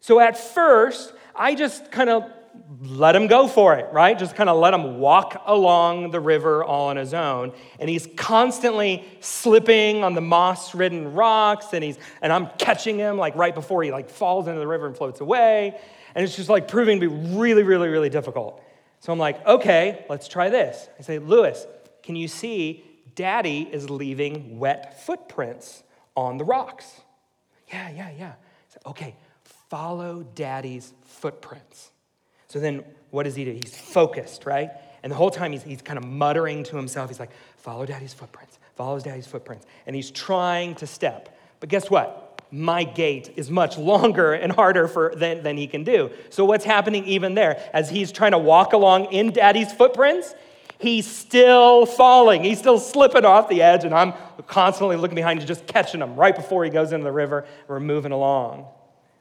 So 0.00 0.20
at 0.20 0.36
first, 0.36 1.14
I 1.34 1.54
just 1.54 1.90
kind 1.90 2.10
of 2.10 2.30
let 2.80 3.14
him 3.14 3.26
go 3.26 3.46
for 3.46 3.76
it, 3.76 3.92
right? 3.92 4.18
Just 4.18 4.34
kind 4.34 4.50
of 4.50 4.58
let 4.58 4.74
him 4.74 4.98
walk 4.98 5.40
along 5.46 6.10
the 6.10 6.20
river 6.20 6.64
all 6.64 6.88
on 6.88 6.96
his 6.96 7.14
own. 7.14 7.52
And 7.78 7.88
he's 7.88 8.08
constantly 8.16 9.04
slipping 9.20 10.02
on 10.02 10.14
the 10.14 10.20
moss-ridden 10.20 11.12
rocks, 11.12 11.66
and 11.72 11.84
he's 11.84 11.98
and 12.20 12.32
I'm 12.32 12.48
catching 12.58 12.98
him 12.98 13.16
like 13.16 13.36
right 13.36 13.54
before 13.54 13.82
he 13.82 13.92
like 13.92 14.10
falls 14.10 14.48
into 14.48 14.58
the 14.58 14.66
river 14.66 14.86
and 14.86 14.96
floats 14.96 15.20
away. 15.20 15.78
And 16.14 16.24
it's 16.24 16.36
just 16.36 16.48
like 16.48 16.68
proving 16.68 17.00
to 17.00 17.08
be 17.08 17.36
really, 17.36 17.62
really, 17.62 17.88
really 17.88 18.10
difficult. 18.10 18.62
So 19.00 19.12
I'm 19.12 19.18
like, 19.18 19.44
okay, 19.46 20.04
let's 20.08 20.28
try 20.28 20.50
this. 20.50 20.88
I 20.98 21.02
say, 21.02 21.18
Lewis, 21.18 21.66
can 22.02 22.16
you 22.16 22.28
see 22.28 22.84
daddy 23.14 23.68
is 23.70 23.88
leaving 23.88 24.58
wet 24.58 25.02
footprints 25.04 25.82
on 26.16 26.36
the 26.36 26.44
rocks? 26.44 27.00
Yeah, 27.68 27.90
yeah, 27.90 28.10
yeah. 28.18 28.32
Said, 28.68 28.82
okay, 28.86 29.16
follow 29.70 30.26
daddy's 30.34 30.92
footprints. 31.04 31.91
So 32.52 32.60
then 32.60 32.84
what 33.12 33.22
does 33.22 33.34
he 33.34 33.46
do? 33.46 33.52
He's 33.52 33.74
focused, 33.74 34.44
right? 34.44 34.72
And 35.02 35.10
the 35.10 35.16
whole 35.16 35.30
time 35.30 35.52
he's, 35.52 35.62
he's 35.62 35.80
kind 35.80 35.98
of 35.98 36.04
muttering 36.04 36.64
to 36.64 36.76
himself. 36.76 37.08
He's 37.08 37.18
like, 37.18 37.30
follow 37.56 37.86
daddy's 37.86 38.12
footprints, 38.12 38.58
follow 38.74 39.00
daddy's 39.00 39.26
footprints. 39.26 39.64
And 39.86 39.96
he's 39.96 40.10
trying 40.10 40.74
to 40.74 40.86
step. 40.86 41.34
But 41.60 41.70
guess 41.70 41.88
what? 41.88 42.42
My 42.50 42.84
gait 42.84 43.32
is 43.36 43.50
much 43.50 43.78
longer 43.78 44.34
and 44.34 44.52
harder 44.52 44.86
for, 44.86 45.14
than, 45.16 45.42
than 45.42 45.56
he 45.56 45.66
can 45.66 45.82
do. 45.82 46.10
So 46.28 46.44
what's 46.44 46.66
happening 46.66 47.06
even 47.06 47.32
there? 47.32 47.58
As 47.72 47.88
he's 47.88 48.12
trying 48.12 48.32
to 48.32 48.38
walk 48.38 48.74
along 48.74 49.06
in 49.14 49.30
daddy's 49.30 49.72
footprints, 49.72 50.34
he's 50.78 51.10
still 51.10 51.86
falling. 51.86 52.44
He's 52.44 52.58
still 52.58 52.78
slipping 52.78 53.24
off 53.24 53.48
the 53.48 53.62
edge, 53.62 53.84
and 53.84 53.94
I'm 53.94 54.12
constantly 54.46 54.96
looking 54.96 55.14
behind 55.14 55.40
you, 55.40 55.46
just 55.46 55.66
catching 55.66 56.02
him 56.02 56.16
right 56.16 56.36
before 56.36 56.64
he 56.64 56.70
goes 56.70 56.92
into 56.92 57.04
the 57.04 57.12
river. 57.12 57.46
We're 57.66 57.80
moving 57.80 58.12
along, 58.12 58.66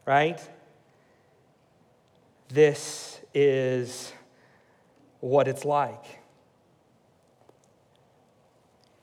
right? 0.06 0.46
This 2.50 3.21
is 3.34 4.12
what 5.20 5.48
it's 5.48 5.66
like. 5.66 6.04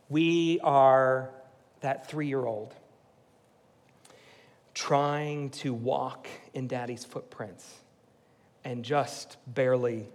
We 0.08 0.58
are 0.62 1.30
that 1.80 2.08
three 2.08 2.28
year 2.28 2.44
old 2.44 2.74
trying 4.74 5.50
to 5.50 5.74
walk 5.74 6.28
in 6.54 6.68
daddy's 6.68 7.04
footprints 7.04 7.68
and 8.64 8.84
just 8.84 9.36
barely 9.46 10.08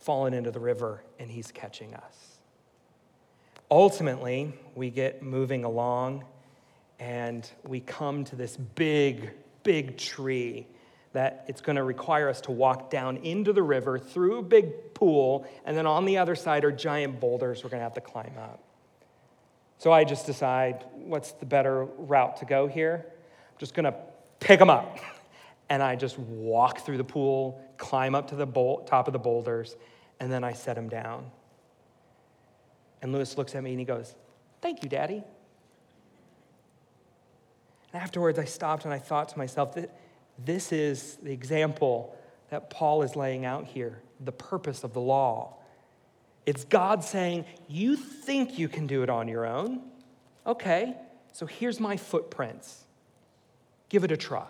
fallen 0.00 0.34
into 0.34 0.50
the 0.50 0.60
river 0.60 1.02
and 1.18 1.30
he's 1.30 1.52
catching 1.52 1.94
us. 1.94 2.38
Ultimately, 3.70 4.52
we 4.74 4.90
get 4.90 5.22
moving 5.22 5.64
along 5.64 6.24
and 6.98 7.48
we 7.64 7.80
come 7.80 8.24
to 8.24 8.36
this 8.36 8.56
big, 8.56 9.30
big 9.62 9.96
tree 9.96 10.66
that 11.12 11.44
it's 11.48 11.60
going 11.60 11.76
to 11.76 11.82
require 11.82 12.28
us 12.28 12.40
to 12.42 12.52
walk 12.52 12.90
down 12.90 13.18
into 13.18 13.52
the 13.52 13.62
river 13.62 13.98
through 13.98 14.38
a 14.38 14.42
big 14.42 14.94
pool, 14.94 15.46
and 15.64 15.76
then 15.76 15.86
on 15.86 16.04
the 16.04 16.18
other 16.18 16.34
side 16.34 16.64
are 16.64 16.72
giant 16.72 17.20
boulders 17.20 17.62
we're 17.62 17.70
going 17.70 17.80
to 17.80 17.84
have 17.84 17.94
to 17.94 18.00
climb 18.00 18.32
up. 18.38 18.62
So 19.78 19.92
I 19.92 20.04
just 20.04 20.26
decide 20.26 20.84
what's 20.94 21.32
the 21.32 21.46
better 21.46 21.84
route 21.84 22.36
to 22.38 22.44
go 22.44 22.66
here? 22.66 23.04
I'm 23.04 23.58
just 23.58 23.74
going 23.74 23.84
to 23.84 23.94
pick 24.40 24.58
them 24.58 24.70
up. 24.70 24.98
And 25.68 25.82
I 25.82 25.96
just 25.96 26.18
walk 26.18 26.80
through 26.80 26.98
the 26.98 27.04
pool, 27.04 27.58
climb 27.78 28.14
up 28.14 28.28
to 28.28 28.36
the 28.36 28.44
top 28.84 29.06
of 29.06 29.14
the 29.14 29.18
boulders, 29.18 29.74
and 30.20 30.30
then 30.30 30.44
I 30.44 30.52
set 30.52 30.76
them 30.76 30.90
down. 30.90 31.30
And 33.00 33.10
Lewis 33.10 33.38
looks 33.38 33.54
at 33.54 33.62
me 33.62 33.70
and 33.70 33.78
he 33.78 33.86
goes, 33.86 34.14
Thank 34.60 34.82
you, 34.82 34.90
Daddy. 34.90 35.24
And 37.92 38.02
afterwards, 38.02 38.38
I 38.38 38.44
stopped 38.44 38.84
and 38.84 38.92
I 38.92 38.98
thought 38.98 39.30
to 39.30 39.38
myself 39.38 39.74
that 39.76 39.90
this 40.44 40.72
is 40.72 41.16
the 41.22 41.32
example 41.32 42.16
that 42.50 42.70
Paul 42.70 43.02
is 43.02 43.16
laying 43.16 43.44
out 43.44 43.66
here 43.66 44.02
the 44.20 44.32
purpose 44.32 44.84
of 44.84 44.92
the 44.92 45.00
law. 45.00 45.56
It's 46.46 46.64
God 46.64 47.04
saying, 47.04 47.44
You 47.68 47.96
think 47.96 48.58
you 48.58 48.68
can 48.68 48.86
do 48.86 49.02
it 49.02 49.10
on 49.10 49.28
your 49.28 49.46
own? 49.46 49.82
Okay, 50.46 50.96
so 51.32 51.46
here's 51.46 51.80
my 51.80 51.96
footprints. 51.96 52.84
Give 53.88 54.04
it 54.04 54.12
a 54.12 54.16
try. 54.16 54.46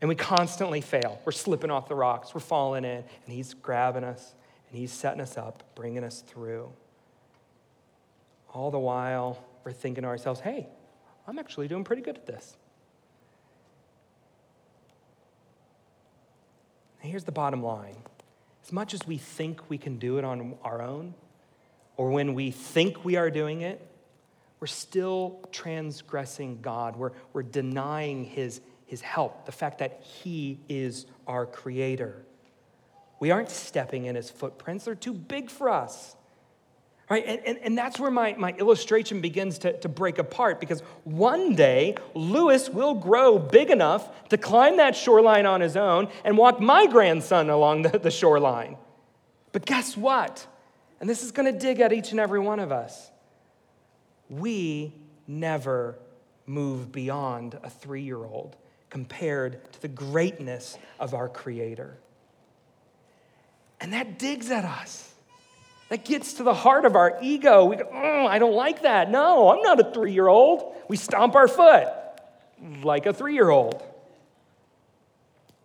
And 0.00 0.08
we 0.08 0.14
constantly 0.14 0.80
fail. 0.80 1.20
We're 1.24 1.32
slipping 1.32 1.70
off 1.70 1.88
the 1.88 1.94
rocks, 1.94 2.34
we're 2.34 2.40
falling 2.40 2.84
in, 2.84 3.04
and 3.24 3.34
He's 3.34 3.54
grabbing 3.54 4.04
us 4.04 4.34
and 4.68 4.78
He's 4.78 4.92
setting 4.92 5.20
us 5.20 5.36
up, 5.36 5.62
bringing 5.74 6.04
us 6.04 6.22
through. 6.26 6.72
All 8.52 8.70
the 8.70 8.78
while, 8.78 9.44
we're 9.64 9.72
thinking 9.72 10.02
to 10.02 10.08
ourselves, 10.08 10.40
hey, 10.40 10.68
I'm 11.26 11.38
actually 11.38 11.68
doing 11.68 11.84
pretty 11.84 12.02
good 12.02 12.16
at 12.16 12.26
this. 12.26 12.56
Here's 17.08 17.24
the 17.24 17.32
bottom 17.32 17.62
line 17.62 17.96
as 18.64 18.72
much 18.72 18.94
as 18.94 19.06
we 19.06 19.16
think 19.16 19.68
we 19.70 19.78
can 19.78 19.98
do 19.98 20.18
it 20.18 20.24
on 20.24 20.56
our 20.62 20.82
own, 20.82 21.14
or 21.96 22.10
when 22.10 22.34
we 22.34 22.50
think 22.50 23.04
we 23.04 23.16
are 23.16 23.30
doing 23.30 23.62
it, 23.62 23.84
we're 24.60 24.66
still 24.66 25.40
transgressing 25.50 26.60
God. 26.60 26.96
We're, 26.96 27.12
we're 27.32 27.42
denying 27.42 28.24
his, 28.24 28.60
his 28.86 29.00
help, 29.00 29.46
the 29.46 29.52
fact 29.52 29.78
that 29.78 30.02
He 30.02 30.60
is 30.68 31.06
our 31.26 31.46
Creator. 31.46 32.22
We 33.18 33.30
aren't 33.30 33.50
stepping 33.50 34.04
in 34.04 34.14
His 34.14 34.30
footprints, 34.30 34.84
they're 34.84 34.94
too 34.94 35.14
big 35.14 35.50
for 35.50 35.70
us. 35.70 36.14
Right? 37.10 37.24
And, 37.26 37.40
and, 37.44 37.58
and 37.58 37.76
that's 37.76 37.98
where 37.98 38.10
my, 38.10 38.36
my 38.38 38.52
illustration 38.52 39.20
begins 39.20 39.58
to, 39.58 39.76
to 39.80 39.88
break 39.88 40.18
apart 40.18 40.60
because 40.60 40.80
one 41.02 41.56
day 41.56 41.96
Lewis 42.14 42.70
will 42.70 42.94
grow 42.94 43.36
big 43.36 43.70
enough 43.70 44.28
to 44.28 44.38
climb 44.38 44.76
that 44.76 44.94
shoreline 44.94 45.44
on 45.44 45.60
his 45.60 45.76
own 45.76 46.06
and 46.24 46.38
walk 46.38 46.60
my 46.60 46.86
grandson 46.86 47.50
along 47.50 47.82
the, 47.82 47.98
the 47.98 48.12
shoreline. 48.12 48.76
But 49.50 49.66
guess 49.66 49.96
what? 49.96 50.46
And 51.00 51.10
this 51.10 51.24
is 51.24 51.32
going 51.32 51.52
to 51.52 51.58
dig 51.58 51.80
at 51.80 51.92
each 51.92 52.12
and 52.12 52.20
every 52.20 52.38
one 52.38 52.60
of 52.60 52.70
us. 52.70 53.10
We 54.28 54.94
never 55.26 55.98
move 56.46 56.92
beyond 56.92 57.58
a 57.64 57.70
three 57.70 58.02
year 58.02 58.24
old 58.24 58.56
compared 58.88 59.72
to 59.72 59.82
the 59.82 59.88
greatness 59.88 60.78
of 61.00 61.14
our 61.14 61.28
Creator. 61.28 61.98
And 63.80 63.92
that 63.94 64.20
digs 64.20 64.48
at 64.52 64.64
us. 64.64 65.09
That 65.90 66.04
gets 66.04 66.34
to 66.34 66.44
the 66.44 66.54
heart 66.54 66.84
of 66.84 66.94
our 66.94 67.18
ego. 67.20 67.64
We 67.64 67.76
go, 67.76 67.88
oh, 67.92 68.26
I 68.26 68.38
don't 68.38 68.54
like 68.54 68.82
that. 68.82 69.10
No, 69.10 69.50
I'm 69.50 69.60
not 69.60 69.80
a 69.80 69.92
three 69.92 70.12
year 70.12 70.28
old. 70.28 70.74
We 70.88 70.96
stomp 70.96 71.34
our 71.34 71.48
foot 71.48 71.88
like 72.82 73.06
a 73.06 73.12
three 73.12 73.34
year 73.34 73.50
old. 73.50 73.82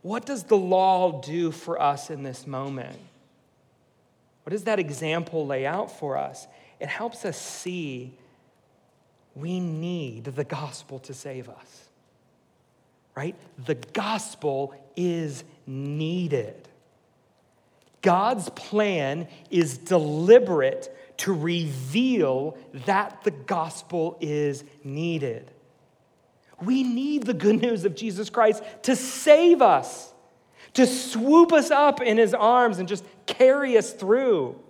What 0.02 0.26
does 0.26 0.44
the 0.44 0.58
law 0.58 1.22
do 1.22 1.52
for 1.52 1.80
us 1.82 2.10
in 2.10 2.24
this 2.24 2.48
moment? 2.48 2.98
What 4.44 4.52
does 4.52 4.64
that 4.64 4.80
example 4.80 5.46
lay 5.46 5.66
out 5.66 5.92
for 5.92 6.18
us? 6.18 6.48
It 6.80 6.88
helps 6.88 7.24
us 7.24 7.40
see 7.40 8.14
we 9.36 9.60
need 9.60 10.26
the 10.26 10.44
gospel 10.44 11.00
to 11.00 11.14
save 11.14 11.50
us, 11.50 11.90
right? 13.16 13.36
The 13.66 13.76
gospel 13.76 14.74
is 14.96 15.44
needed. 15.68 16.68
God's 18.06 18.50
plan 18.50 19.28
is 19.50 19.80
deliberate 19.80 20.96
to 21.18 21.34
reveal 21.34 22.56
that 22.86 23.24
the 23.24 23.32
gospel 23.32 24.16
is 24.22 24.64
needed. 24.84 25.50
We 26.62 26.84
need 26.84 27.24
the 27.24 27.34
good 27.34 27.60
news 27.60 27.84
of 27.84 27.96
Jesus 27.96 28.30
Christ 28.30 28.64
to 28.84 28.96
save 28.96 29.64
us, 29.64 30.14
to 30.76 30.86
swoop 30.86 31.52
us 31.52 31.72
up 31.72 32.00
in 32.00 32.20
his 32.20 32.36
arms 32.36 32.78
and 32.78 32.88
just 32.88 33.04
carry 33.26 33.76
us 33.76 33.92
through. 33.92 34.62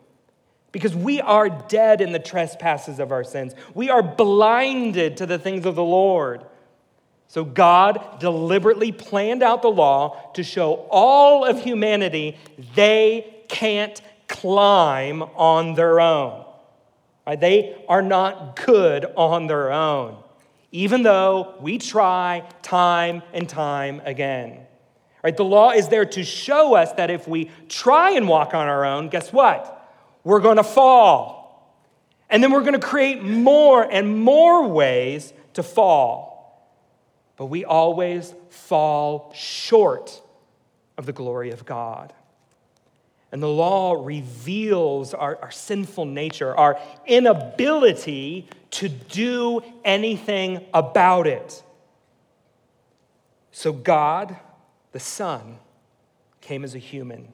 Because 0.71 0.95
we 0.95 1.19
are 1.19 1.49
dead 1.49 1.99
in 1.99 2.13
the 2.13 2.19
trespasses 2.19 2.99
of 2.99 3.11
our 3.11 3.25
sins. 3.25 3.53
We 3.73 3.89
are 3.89 4.01
blinded 4.01 5.17
to 5.17 5.25
the 5.25 5.39
things 5.39 5.65
of 5.65 5.75
the 5.75 5.83
Lord. 5.83 6.45
So 7.27 7.43
God 7.43 8.19
deliberately 8.19 8.91
planned 8.91 9.43
out 9.43 9.61
the 9.61 9.69
law 9.69 10.31
to 10.33 10.43
show 10.43 10.87
all 10.89 11.43
of 11.43 11.61
humanity 11.61 12.37
they 12.75 13.43
can't 13.47 14.01
climb 14.27 15.21
on 15.21 15.75
their 15.75 15.99
own. 15.99 16.45
Right? 17.25 17.39
They 17.39 17.83
are 17.89 18.01
not 18.01 18.55
good 18.65 19.05
on 19.17 19.47
their 19.47 19.71
own, 19.71 20.17
even 20.71 21.03
though 21.03 21.55
we 21.59 21.77
try 21.77 22.47
time 22.61 23.23
and 23.33 23.49
time 23.49 24.01
again. 24.05 24.59
Right? 25.23 25.35
The 25.35 25.43
law 25.43 25.71
is 25.71 25.87
there 25.87 26.05
to 26.05 26.23
show 26.23 26.75
us 26.75 26.91
that 26.93 27.09
if 27.09 27.27
we 27.27 27.49
try 27.67 28.11
and 28.11 28.27
walk 28.27 28.53
on 28.53 28.67
our 28.67 28.85
own, 28.85 29.09
guess 29.09 29.33
what? 29.33 29.71
We're 30.23 30.39
going 30.39 30.57
to 30.57 30.63
fall. 30.63 31.43
And 32.29 32.43
then 32.43 32.51
we're 32.51 32.61
going 32.61 32.73
to 32.73 32.79
create 32.79 33.23
more 33.23 33.81
and 33.83 34.19
more 34.19 34.67
ways 34.67 35.33
to 35.53 35.63
fall. 35.63 36.34
But 37.37 37.45
we 37.47 37.65
always 37.65 38.33
fall 38.49 39.33
short 39.35 40.21
of 40.97 41.05
the 41.05 41.13
glory 41.13 41.51
of 41.51 41.65
God. 41.65 42.13
And 43.31 43.43
the 43.43 43.47
law 43.47 43.93
reveals 43.93 45.13
our, 45.13 45.37
our, 45.41 45.51
sinful 45.51 46.05
nature, 46.05 46.55
our 46.55 46.79
inability 47.05 48.47
to 48.71 48.87
do 48.87 49.61
anything 49.83 50.65
about 50.73 51.27
it. 51.27 51.61
So, 53.51 53.73
God, 53.73 54.37
the 54.93 54.99
Son, 54.99 55.57
came 56.39 56.63
as 56.63 56.75
a 56.75 56.79
human, 56.79 57.27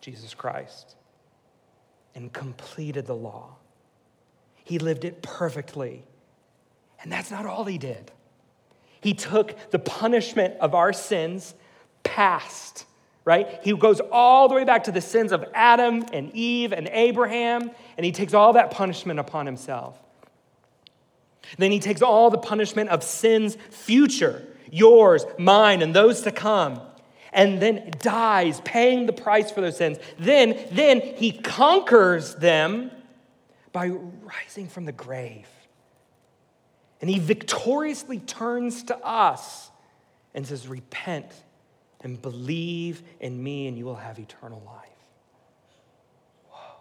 Jesus 0.00 0.32
Christ, 0.32 0.94
and 2.14 2.32
completed 2.32 3.04
the 3.04 3.16
law. 3.16 3.56
He 4.64 4.78
lived 4.78 5.04
it 5.04 5.20
perfectly. 5.20 6.04
And 7.02 7.12
that's 7.12 7.30
not 7.30 7.44
all 7.44 7.64
he 7.64 7.76
did. 7.76 8.12
He 9.04 9.14
took 9.14 9.70
the 9.70 9.78
punishment 9.78 10.54
of 10.60 10.74
our 10.74 10.92
sins 10.92 11.54
past 12.02 12.84
right? 13.24 13.60
He 13.62 13.74
goes 13.74 14.00
all 14.12 14.48
the 14.48 14.54
way 14.54 14.64
back 14.64 14.84
to 14.84 14.92
the 14.92 15.00
sins 15.00 15.32
of 15.32 15.44
Adam 15.54 16.04
and 16.12 16.30
Eve 16.34 16.72
and 16.72 16.88
Abraham, 16.88 17.70
and 17.96 18.04
he 18.04 18.12
takes 18.12 18.34
all 18.34 18.52
that 18.54 18.70
punishment 18.70 19.18
upon 19.18 19.46
himself. 19.46 19.98
Then 21.58 21.70
he 21.70 21.80
takes 21.80 22.02
all 22.02 22.30
the 22.30 22.38
punishment 22.38 22.90
of 22.90 23.02
sins 23.02 23.56
future, 23.70 24.46
yours, 24.70 25.24
mine, 25.38 25.82
and 25.82 25.94
those 25.94 26.22
to 26.22 26.30
come, 26.32 26.80
and 27.32 27.60
then 27.60 27.90
dies, 28.00 28.60
paying 28.62 29.06
the 29.06 29.12
price 29.12 29.50
for 29.50 29.60
those 29.60 29.76
sins. 29.76 29.98
Then, 30.18 30.58
then 30.70 31.00
he 31.00 31.32
conquers 31.32 32.34
them 32.34 32.90
by 33.72 33.88
rising 33.88 34.68
from 34.68 34.84
the 34.84 34.92
grave. 34.92 35.48
And 37.04 37.10
he 37.10 37.18
victoriously 37.18 38.18
turns 38.18 38.84
to 38.84 38.96
us 38.96 39.70
and 40.32 40.46
says, 40.46 40.66
Repent 40.66 41.30
and 42.00 42.22
believe 42.22 43.02
in 43.20 43.42
me, 43.42 43.66
and 43.66 43.76
you 43.76 43.84
will 43.84 43.96
have 43.96 44.18
eternal 44.18 44.62
life. 44.64 44.88
Whoa. 46.48 46.76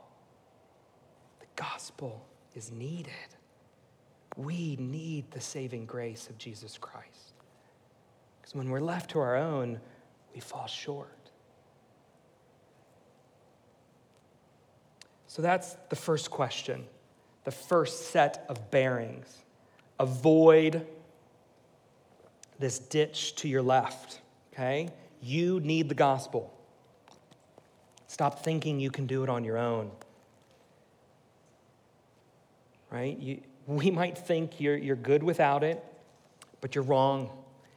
The 1.41 1.45
gospel 1.57 2.25
is 2.55 2.71
needed. 2.71 3.11
We 4.37 4.77
need 4.77 5.29
the 5.31 5.41
saving 5.41 5.87
grace 5.87 6.29
of 6.29 6.37
Jesus 6.37 6.77
Christ. 6.77 7.33
Because 8.39 8.55
when 8.55 8.69
we're 8.69 8.79
left 8.79 9.11
to 9.11 9.19
our 9.19 9.35
own, 9.35 9.81
we 10.33 10.39
fall 10.39 10.67
short. 10.67 11.31
So 15.27 15.41
that's 15.41 15.75
the 15.89 15.97
first 15.97 16.31
question, 16.31 16.85
the 17.43 17.51
first 17.51 18.11
set 18.11 18.45
of 18.47 18.71
bearings. 18.71 19.42
Avoid 20.03 20.85
this 22.59 22.77
ditch 22.77 23.35
to 23.35 23.47
your 23.47 23.61
left, 23.61 24.19
okay? 24.51 24.89
You 25.21 25.61
need 25.61 25.87
the 25.87 25.95
gospel. 25.95 26.53
Stop 28.07 28.43
thinking 28.43 28.81
you 28.81 28.91
can 28.91 29.07
do 29.07 29.23
it 29.23 29.29
on 29.29 29.45
your 29.45 29.57
own. 29.57 29.91
Right? 32.91 33.17
You, 33.17 33.39
we 33.65 33.91
might 33.91 34.17
think 34.17 34.59
you're, 34.59 34.75
you're 34.75 34.97
good 34.97 35.23
without 35.23 35.63
it, 35.63 35.81
but 36.59 36.75
you're 36.75 36.83
wrong. 36.83 37.29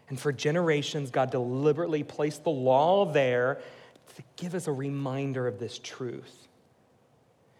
And 0.09 0.19
for 0.19 0.33
generations, 0.33 1.13
God 1.13 1.31
deliberately 1.31 2.03
placed 2.03 2.43
the 2.43 2.51
law 2.51 3.05
there 3.05 3.61
to 4.17 4.23
give 4.35 4.57
us 4.57 4.67
a 4.67 4.73
reminder 4.73 5.47
of 5.47 5.61
this 5.61 5.79
truth. 5.79 6.46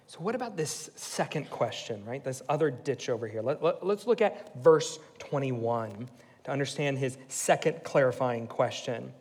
So, 0.09 0.21
what 0.21 0.35
about 0.35 0.57
this 0.57 0.91
second 0.95 1.51
question, 1.51 2.05
right? 2.05 2.23
This 2.23 2.43
other 2.49 2.71
ditch 2.71 3.09
over 3.09 3.27
here. 3.27 3.43
Let, 3.43 3.63
let, 3.63 3.85
let's 3.85 4.07
look 4.07 4.21
at 4.21 4.55
verse 4.63 4.99
21 5.19 6.09
to 6.45 6.51
understand 6.51 6.99
his 6.99 7.19
second 7.29 7.83
clarifying 7.83 8.47
question 8.47 9.13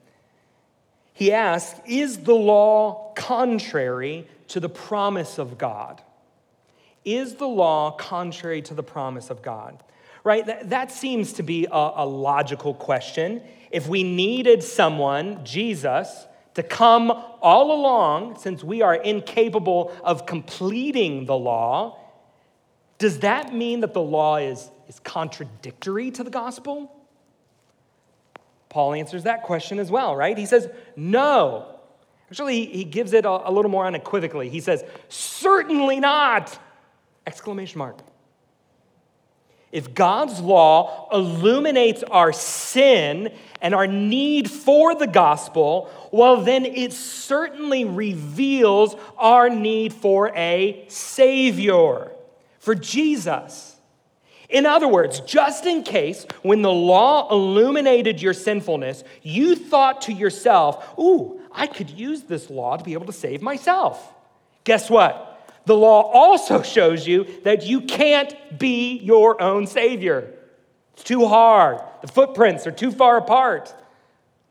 he 1.15 1.31
asks, 1.31 1.79
Is 1.87 2.19
the 2.19 2.35
law 2.35 3.13
contrary 3.15 4.27
to 4.49 4.59
the 4.59 4.69
promise 4.69 5.39
of 5.39 5.57
God? 5.57 6.01
Is 7.05 7.35
the 7.35 7.47
law 7.47 7.91
contrary 7.91 8.61
to 8.63 8.73
the 8.73 8.83
promise 8.83 9.29
of 9.29 9.41
God? 9.41 9.81
Right? 10.25 10.45
That, 10.45 10.71
that 10.71 10.91
seems 10.91 11.33
to 11.33 11.43
be 11.43 11.67
a, 11.71 11.91
a 11.95 12.05
logical 12.05 12.73
question. 12.73 13.41
If 13.71 13.87
we 13.87 14.03
needed 14.03 14.61
someone, 14.61 15.45
Jesus, 15.45 16.25
to 16.55 16.63
come 16.63 17.11
all 17.41 17.71
along, 17.71 18.37
since 18.39 18.63
we 18.63 18.81
are 18.81 18.95
incapable 18.95 19.91
of 20.03 20.25
completing 20.25 21.25
the 21.25 21.35
law, 21.35 21.99
does 22.97 23.19
that 23.19 23.53
mean 23.53 23.81
that 23.81 23.93
the 23.93 24.01
law 24.01 24.37
is, 24.37 24.69
is 24.87 24.99
contradictory 24.99 26.11
to 26.11 26.23
the 26.23 26.29
gospel? 26.29 26.91
Paul 28.69 28.93
answers 28.93 29.23
that 29.23 29.43
question 29.43 29.79
as 29.79 29.91
well, 29.91 30.15
right? 30.15 30.37
He 30.37 30.45
says, 30.45 30.69
No. 30.95 31.71
Actually, 32.29 32.65
he 32.65 32.83
gives 32.83 33.13
it 33.13 33.23
a, 33.23 33.51
little 33.51 33.69
more 33.69 33.85
unequivocally. 33.85 34.49
He 34.49 34.59
says, 34.59 34.83
Certainly 35.09 35.99
not! 35.99 36.57
Exclamation 37.27 37.79
mark. 37.79 37.99
If 39.75 39.93
God's 39.93 40.39
law 40.39 41.09
illuminates 41.11 42.01
our 42.03 42.31
sin 42.31 43.29
and 43.59 43.75
our 43.75 43.87
need 43.87 44.49
for 44.49 44.95
the 44.95 45.05
gospel, 45.05 45.89
well, 46.13 46.37
then 46.37 46.65
it 46.65 46.93
certainly 46.93 47.83
reveals 47.83 48.95
our 49.17 49.49
need 49.49 49.91
for 49.91 50.31
a 50.33 50.85
Savior, 50.87 52.13
for 52.57 52.73
Jesus. 52.73 53.75
In 54.47 54.65
other 54.65 54.87
words, 54.87 55.19
just 55.19 55.65
in 55.65 55.83
case 55.83 56.25
when 56.41 56.61
the 56.61 56.71
law 56.71 57.29
illuminated 57.29 58.21
your 58.21 58.33
sinfulness, 58.33 59.03
you 59.23 59.57
thought 59.57 60.03
to 60.03 60.13
yourself, 60.13 60.97
ooh, 60.97 61.41
I 61.51 61.67
could 61.67 61.89
use 61.89 62.23
this 62.23 62.49
law 62.49 62.77
to 62.77 62.83
be 62.85 62.93
able 62.93 63.07
to 63.07 63.11
save 63.11 63.41
myself. 63.41 64.13
Guess 64.63 64.89
what? 64.89 65.34
The 65.65 65.75
law 65.75 66.01
also 66.11 66.61
shows 66.61 67.07
you 67.07 67.25
that 67.43 67.65
you 67.65 67.81
can't 67.81 68.35
be 68.57 68.97
your 68.99 69.41
own 69.41 69.67
Savior. 69.67 70.33
It's 70.93 71.03
too 71.03 71.27
hard, 71.27 71.81
the 72.01 72.07
footprints 72.07 72.65
are 72.67 72.71
too 72.71 72.91
far 72.91 73.17
apart. 73.17 73.73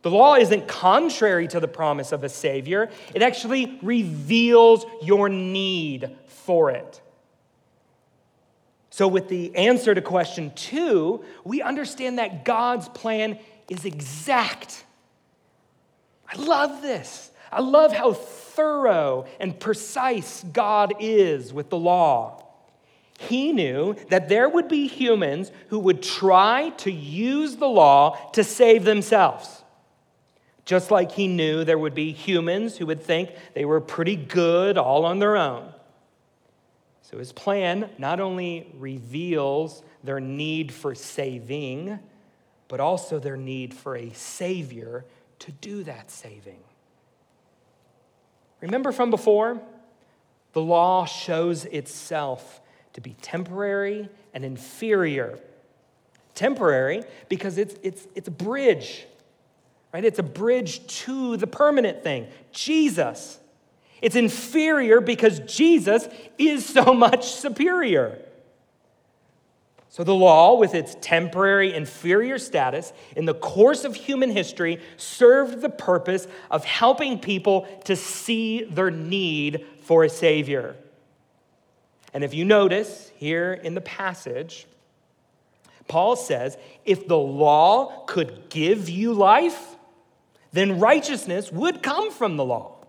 The 0.03 0.11
law 0.11 0.35
isn't 0.35 0.69
contrary 0.69 1.49
to 1.49 1.61
the 1.61 1.69
promise 1.69 2.13
of 2.13 2.25
a 2.25 2.29
Savior, 2.29 2.91
it 3.15 3.23
actually 3.23 3.79
reveals 3.83 4.85
your 5.03 5.29
need 5.31 6.15
for 6.27 6.71
it. 6.71 7.01
So, 8.91 9.09
with 9.09 9.29
the 9.29 9.57
answer 9.57 9.95
to 9.95 10.01
question 10.03 10.53
two, 10.55 11.25
we 11.43 11.63
understand 11.63 12.19
that 12.19 12.45
God's 12.45 12.89
plan 12.91 13.39
is 13.69 13.85
exact. 13.85 14.85
I 16.29 16.37
love 16.37 16.83
this. 16.83 17.31
I 17.51 17.61
love 17.61 17.93
how 17.93 18.13
thorough 18.55 19.27
and 19.41 19.59
precise 19.59 20.45
God 20.53 20.95
is 21.01 21.53
with 21.53 21.71
the 21.71 21.77
law. 21.77 22.45
He 23.19 23.53
knew 23.53 23.95
that 24.11 24.29
there 24.29 24.49
would 24.49 24.69
be 24.69 24.87
humans 24.87 25.53
who 25.69 25.79
would 25.79 26.03
try 26.03 26.71
to 26.79 26.91
use 26.91 27.57
the 27.57 27.69
law 27.69 28.17
to 28.33 28.43
save 28.43 28.85
themselves. 28.85 29.63
Just 30.65 30.91
like 30.91 31.13
he 31.13 31.29
knew 31.29 31.65
there 31.65 31.79
would 31.79 31.95
be 31.95 32.13
humans 32.13 32.77
who 32.77 32.87
would 32.87 33.03
think 33.03 33.31
they 33.53 33.65
were 33.65 33.81
pretty 33.81 34.17
good 34.17 34.79
all 34.79 35.05
on 35.05 35.19
their 35.19 35.37
own. 35.37 35.73
So 37.03 37.19
his 37.19 37.33
plan 37.33 37.91
not 37.99 38.19
only 38.19 38.73
reveals 38.79 39.83
their 40.03 40.21
need 40.21 40.73
for 40.73 40.95
saving, 40.95 41.99
but 42.67 42.81
also 42.81 43.19
their 43.19 43.37
need 43.37 43.75
for 43.75 43.95
a 43.97 44.11
Savior 44.15 45.05
to 45.41 45.53
do 45.53 45.85
that 45.85 46.11
saving. 46.11 46.59
Remember 48.61 48.93
from 48.93 49.11
before? 49.11 49.61
The 50.53 50.61
law 50.61 51.05
shows 51.05 51.65
itself 51.65 52.61
to 52.95 53.01
be 53.01 53.15
temporary 53.21 54.09
and 54.33 54.45
inferior. 54.45 55.39
Temporary 56.35 57.03
because 57.29 57.59
it's, 57.59 57.77
it's, 57.83 58.07
it's 58.15 58.29
a 58.29 58.33
bridge, 58.33 59.07
right? 59.93 60.05
It's 60.05 60.19
a 60.19 60.25
bridge 60.25 60.87
to 61.03 61.37
the 61.37 61.47
permanent 61.47 62.03
thing, 62.03 62.29
Jesus. 62.53 63.39
It's 64.01 64.17
inferior 64.17 65.01
because 65.01 65.41
Jesus 65.41 66.09
is 66.39 66.65
so 66.67 66.95
much 66.95 67.33
superior. 67.33 68.19
So, 69.95 70.03
the 70.03 70.13
law, 70.13 70.57
with 70.57 70.75
its 70.75 70.97
temporary 71.01 71.73
inferior 71.73 72.37
status 72.37 72.93
in 73.15 73.27
the 73.27 73.35
course 73.35 73.85
of 73.85 73.95
human 73.95 74.29
history, 74.29 74.81
served 74.97 75.61
the 75.61 75.69
purpose 75.69 76.27
of 76.51 76.65
helping 76.65 77.21
people 77.21 77.69
to 77.85 77.95
see 77.95 78.65
their 78.65 78.91
need 78.91 79.65
for 79.83 80.03
a 80.03 80.09
Savior. 80.09 80.75
And 82.13 82.25
if 82.25 82.35
you 82.35 82.45
notice 82.45 83.13
here 83.15 83.53
in 83.53 83.75
the 83.75 83.81
passage, 83.81 84.67
Paul 85.87 86.17
says, 86.17 86.59
if 86.85 87.07
the 87.07 87.17
law 87.17 88.05
could 88.07 88.49
give 88.49 88.89
you 88.89 89.13
life, 89.13 89.77
then 90.53 90.81
righteousness 90.81 91.53
would 91.53 91.85
come 91.85 92.11
from 92.11 92.37
the 92.37 92.45
law. 92.45 92.85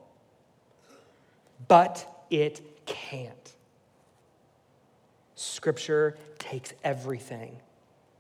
But 1.68 2.04
it 2.32 2.88
can't. 2.88 3.45
Scripture 5.66 6.16
takes 6.38 6.74
everything, 6.84 7.58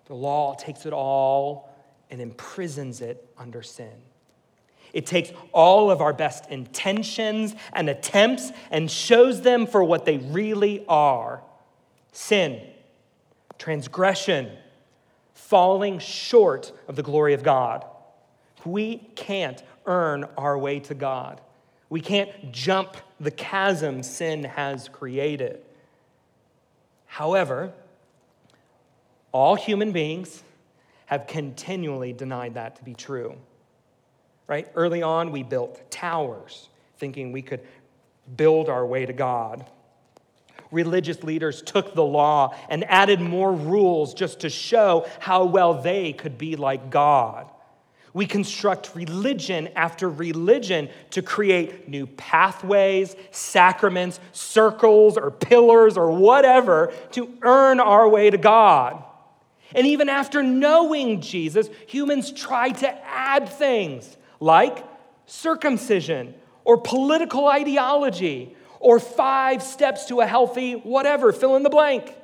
the 0.08 0.16
law 0.16 0.56
takes 0.56 0.88
it 0.88 0.94
all 0.94 1.72
and 2.10 2.20
imprisons 2.20 3.02
it 3.02 3.24
under 3.38 3.62
sin. 3.62 3.94
It 4.94 5.06
takes 5.06 5.32
all 5.52 5.92
of 5.92 6.02
our 6.02 6.12
best 6.12 6.50
intentions 6.50 7.54
and 7.72 7.88
attempts 7.88 8.52
and 8.72 8.90
shows 8.90 9.44
them 9.44 9.68
for 9.68 9.84
what 9.84 10.06
they 10.06 10.18
really 10.18 10.84
are 10.88 11.44
sin, 12.14 12.68
transgression, 13.60 14.50
falling 15.36 16.00
short 16.00 16.72
of 16.88 16.96
the 16.96 17.04
glory 17.04 17.36
of 17.36 17.44
God. 17.44 17.86
We 18.66 18.98
can't 19.14 19.62
earn 19.86 20.26
our 20.36 20.58
way 20.58 20.80
to 20.80 20.96
God. 20.96 21.42
We 21.92 22.02
can't 22.02 22.52
jump 22.52 22.98
the 23.20 23.30
chasm 23.30 24.02
sin 24.02 24.46
has 24.46 24.90
created. 24.90 25.62
However, 27.16 27.74
all 29.32 29.56
human 29.56 29.92
beings 29.92 30.44
have 31.06 31.28
continually 31.28 32.14
denied 32.14 32.56
that 32.56 32.76
to 32.78 32.84
be 32.84 32.94
true 32.94 33.36
right? 34.48 34.68
Early 34.76 35.02
on, 35.02 35.32
we 35.32 35.44
built 35.44 35.90
towers, 35.90 36.70
thinking 36.98 37.32
we 37.32 37.42
could 37.42 37.62
build 38.36 38.70
our 38.70 38.86
way 38.86 39.06
to 39.06 39.14
God. 39.14 39.66
Religious 40.72 41.24
leaders 41.24 41.62
took 41.62 41.94
the 41.94 42.04
law 42.04 42.56
and 42.70 42.84
added 42.86 43.22
more 43.22 43.54
rules 43.54 44.14
just 44.14 44.42
to 44.42 44.50
show 44.50 45.08
how 45.20 45.46
well 45.46 45.82
they 45.82 46.12
could 46.14 46.38
be 46.38 46.56
like 46.56 46.90
God. 46.90 47.50
We 48.16 48.26
construct 48.26 48.96
religion 48.96 49.68
after 49.76 50.10
religion 50.10 50.88
to 51.10 51.22
create 51.22 51.90
new 51.90 52.08
pathways, 52.08 53.14
sacraments, 53.32 54.22
circles, 54.32 55.18
or 55.18 55.32
pillars, 55.32 55.98
or 55.98 56.12
whatever 56.12 56.94
to 57.12 57.30
earn 57.42 57.82
our 57.82 58.08
way 58.08 58.30
to 58.30 58.38
God. 58.38 59.04
And 59.76 59.86
even 59.86 60.08
after 60.08 60.42
knowing 60.42 61.20
Jesus, 61.20 61.68
humans 61.88 62.32
try 62.32 62.70
to 62.70 62.90
add 63.06 63.50
things 63.50 64.16
like 64.40 64.86
circumcision 65.26 66.36
or 66.64 66.78
political 66.78 67.50
ideology 67.50 68.56
or 68.80 68.98
five 68.98 69.62
steps 69.62 70.06
to 70.06 70.22
a 70.22 70.26
healthy 70.26 70.72
whatever, 70.76 71.34
fill 71.34 71.58
in 71.58 71.64
the 71.64 71.70
blank. 71.70 72.16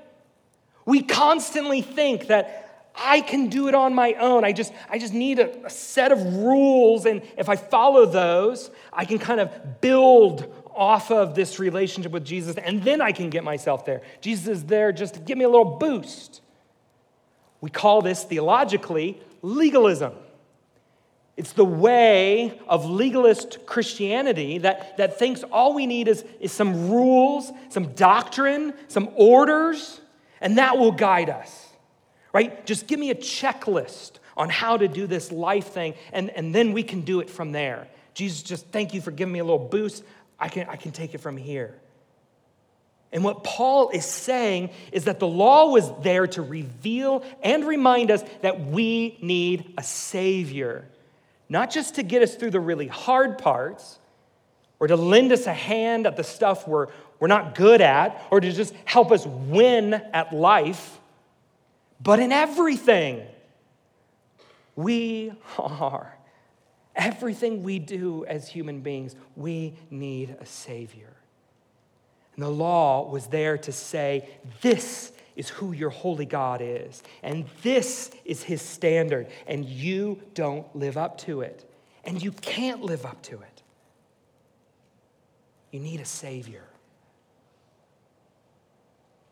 We 0.85 1.03
constantly 1.03 1.81
think 1.81 2.27
that 2.27 2.60
I 2.95 3.21
can 3.21 3.47
do 3.47 3.67
it 3.67 3.75
on 3.75 3.95
my 3.95 4.13
own. 4.13 4.43
I 4.43 4.51
just, 4.51 4.73
I 4.89 4.99
just 4.99 5.13
need 5.13 5.39
a, 5.39 5.65
a 5.65 5.69
set 5.69 6.11
of 6.11 6.23
rules, 6.37 7.05
and 7.05 7.21
if 7.37 7.49
I 7.49 7.55
follow 7.55 8.05
those, 8.05 8.69
I 8.91 9.05
can 9.05 9.17
kind 9.17 9.39
of 9.39 9.81
build 9.81 10.53
off 10.73 11.11
of 11.11 11.35
this 11.35 11.59
relationship 11.59 12.11
with 12.11 12.25
Jesus, 12.25 12.57
and 12.57 12.83
then 12.83 13.01
I 13.01 13.11
can 13.11 13.29
get 13.29 13.43
myself 13.43 13.85
there. 13.85 14.01
Jesus 14.21 14.47
is 14.47 14.65
there 14.65 14.91
just 14.91 15.15
to 15.15 15.19
give 15.19 15.37
me 15.37 15.43
a 15.43 15.49
little 15.49 15.77
boost. 15.77 16.41
We 17.59 17.69
call 17.69 18.01
this 18.01 18.23
theologically 18.23 19.21
legalism. 19.41 20.13
It's 21.37 21.53
the 21.53 21.65
way 21.65 22.59
of 22.67 22.85
legalist 22.85 23.65
Christianity 23.65 24.59
that, 24.59 24.97
that 24.97 25.17
thinks 25.17 25.43
all 25.43 25.73
we 25.73 25.85
need 25.87 26.07
is, 26.07 26.25
is 26.39 26.51
some 26.51 26.89
rules, 26.89 27.51
some 27.69 27.93
doctrine, 27.93 28.73
some 28.87 29.09
orders, 29.15 30.01
and 30.39 30.57
that 30.57 30.77
will 30.77 30.91
guide 30.91 31.29
us, 31.29 31.67
right? 32.33 32.65
Just 32.65 32.87
give 32.87 32.99
me 32.99 33.09
a 33.11 33.15
checklist 33.15 34.13
on 34.37 34.49
how 34.49 34.77
to 34.77 34.87
do 34.87 35.07
this 35.07 35.31
life 35.31 35.67
thing, 35.67 35.93
and, 36.13 36.29
and 36.31 36.53
then 36.55 36.73
we 36.73 36.83
can 36.83 37.01
do 37.01 37.19
it 37.19 37.29
from 37.29 37.51
there. 37.51 37.87
Jesus, 38.13 38.43
just 38.43 38.67
thank 38.67 38.93
you 38.93 39.01
for 39.01 39.11
giving 39.11 39.33
me 39.33 39.39
a 39.39 39.43
little 39.43 39.59
boost. 39.59 40.03
I 40.39 40.49
can, 40.49 40.67
I 40.67 40.75
can 40.75 40.91
take 40.91 41.13
it 41.13 41.19
from 41.19 41.37
here. 41.37 41.75
And 43.13 43.23
what 43.23 43.43
Paul 43.43 43.89
is 43.89 44.05
saying 44.05 44.69
is 44.91 45.03
that 45.05 45.19
the 45.19 45.27
law 45.27 45.71
was 45.71 45.91
there 46.01 46.27
to 46.27 46.41
reveal 46.41 47.23
and 47.43 47.65
remind 47.65 48.09
us 48.09 48.23
that 48.41 48.61
we 48.61 49.17
need 49.21 49.73
a 49.77 49.83
Savior 49.83 50.85
not 51.51 51.69
just 51.69 51.95
to 51.95 52.03
get 52.03 52.21
us 52.21 52.33
through 52.33 52.51
the 52.51 52.61
really 52.61 52.87
hard 52.87 53.37
parts 53.37 53.99
or 54.79 54.87
to 54.87 54.95
lend 54.95 55.33
us 55.33 55.47
a 55.47 55.53
hand 55.53 56.07
at 56.07 56.15
the 56.15 56.23
stuff 56.23 56.65
we're, 56.65 56.87
we're 57.19 57.27
not 57.27 57.55
good 57.55 57.81
at 57.81 58.25
or 58.31 58.39
to 58.39 58.53
just 58.53 58.73
help 58.85 59.11
us 59.11 59.25
win 59.25 59.93
at 59.93 60.31
life, 60.31 60.97
but 62.01 62.19
in 62.19 62.31
everything. 62.31 63.25
We 64.75 65.33
are. 65.57 66.17
Everything 66.95 67.63
we 67.63 67.79
do 67.79 68.25
as 68.25 68.49
human 68.49 68.81
beings, 68.81 69.15
we 69.35 69.75
need 69.89 70.35
a 70.39 70.45
Savior. 70.45 71.13
And 72.35 72.43
the 72.43 72.49
law 72.49 73.09
was 73.09 73.27
there 73.27 73.57
to 73.59 73.71
say, 73.71 74.29
This 74.61 75.11
is 75.35 75.49
who 75.49 75.71
your 75.71 75.89
holy 75.89 76.25
God 76.25 76.61
is. 76.61 77.03
And 77.23 77.45
this 77.63 78.11
is 78.25 78.43
his 78.43 78.61
standard. 78.61 79.27
And 79.47 79.65
you 79.65 80.21
don't 80.33 80.73
live 80.75 80.97
up 80.97 81.17
to 81.19 81.41
it. 81.41 81.69
And 82.03 82.21
you 82.21 82.31
can't 82.31 82.81
live 82.81 83.05
up 83.05 83.21
to 83.23 83.35
it. 83.35 83.63
You 85.71 85.79
need 85.79 86.01
a 86.01 86.05
Savior. 86.05 86.65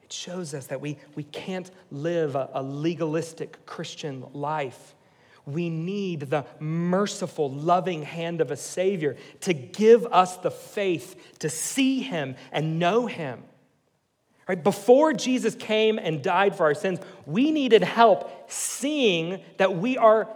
It 0.09 0.13
shows 0.13 0.55
us 0.55 0.65
that 0.67 0.81
we, 0.81 0.97
we 1.13 1.21
can't 1.21 1.69
live 1.91 2.35
a, 2.35 2.49
a 2.55 2.63
legalistic 2.63 3.63
Christian 3.67 4.25
life. 4.33 4.95
We 5.45 5.69
need 5.69 6.31
the 6.31 6.47
merciful, 6.59 7.51
loving 7.51 8.01
hand 8.01 8.41
of 8.41 8.49
a 8.49 8.55
Savior 8.55 9.17
to 9.41 9.53
give 9.53 10.07
us 10.07 10.37
the 10.37 10.49
faith 10.49 11.37
to 11.39 11.49
see 11.49 12.01
Him 12.01 12.37
and 12.51 12.79
know 12.79 13.05
Him. 13.05 13.43
Right? 14.47 14.63
Before 14.63 15.13
Jesus 15.13 15.53
came 15.53 15.99
and 15.99 16.23
died 16.23 16.55
for 16.55 16.63
our 16.63 16.73
sins, 16.73 16.99
we 17.27 17.51
needed 17.51 17.83
help 17.83 18.49
seeing 18.51 19.41
that 19.57 19.75
we 19.75 19.95
are 19.95 20.27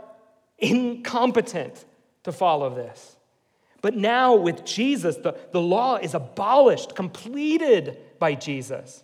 incompetent 0.60 1.84
to 2.26 2.32
follow 2.32 2.76
this. 2.76 3.18
But 3.82 3.96
now, 3.96 4.36
with 4.36 4.66
Jesus, 4.66 5.16
the, 5.16 5.36
the 5.52 5.60
law 5.60 5.96
is 5.96 6.14
abolished, 6.14 6.96
completed 6.96 7.98
by 8.20 8.36
Jesus, 8.36 9.04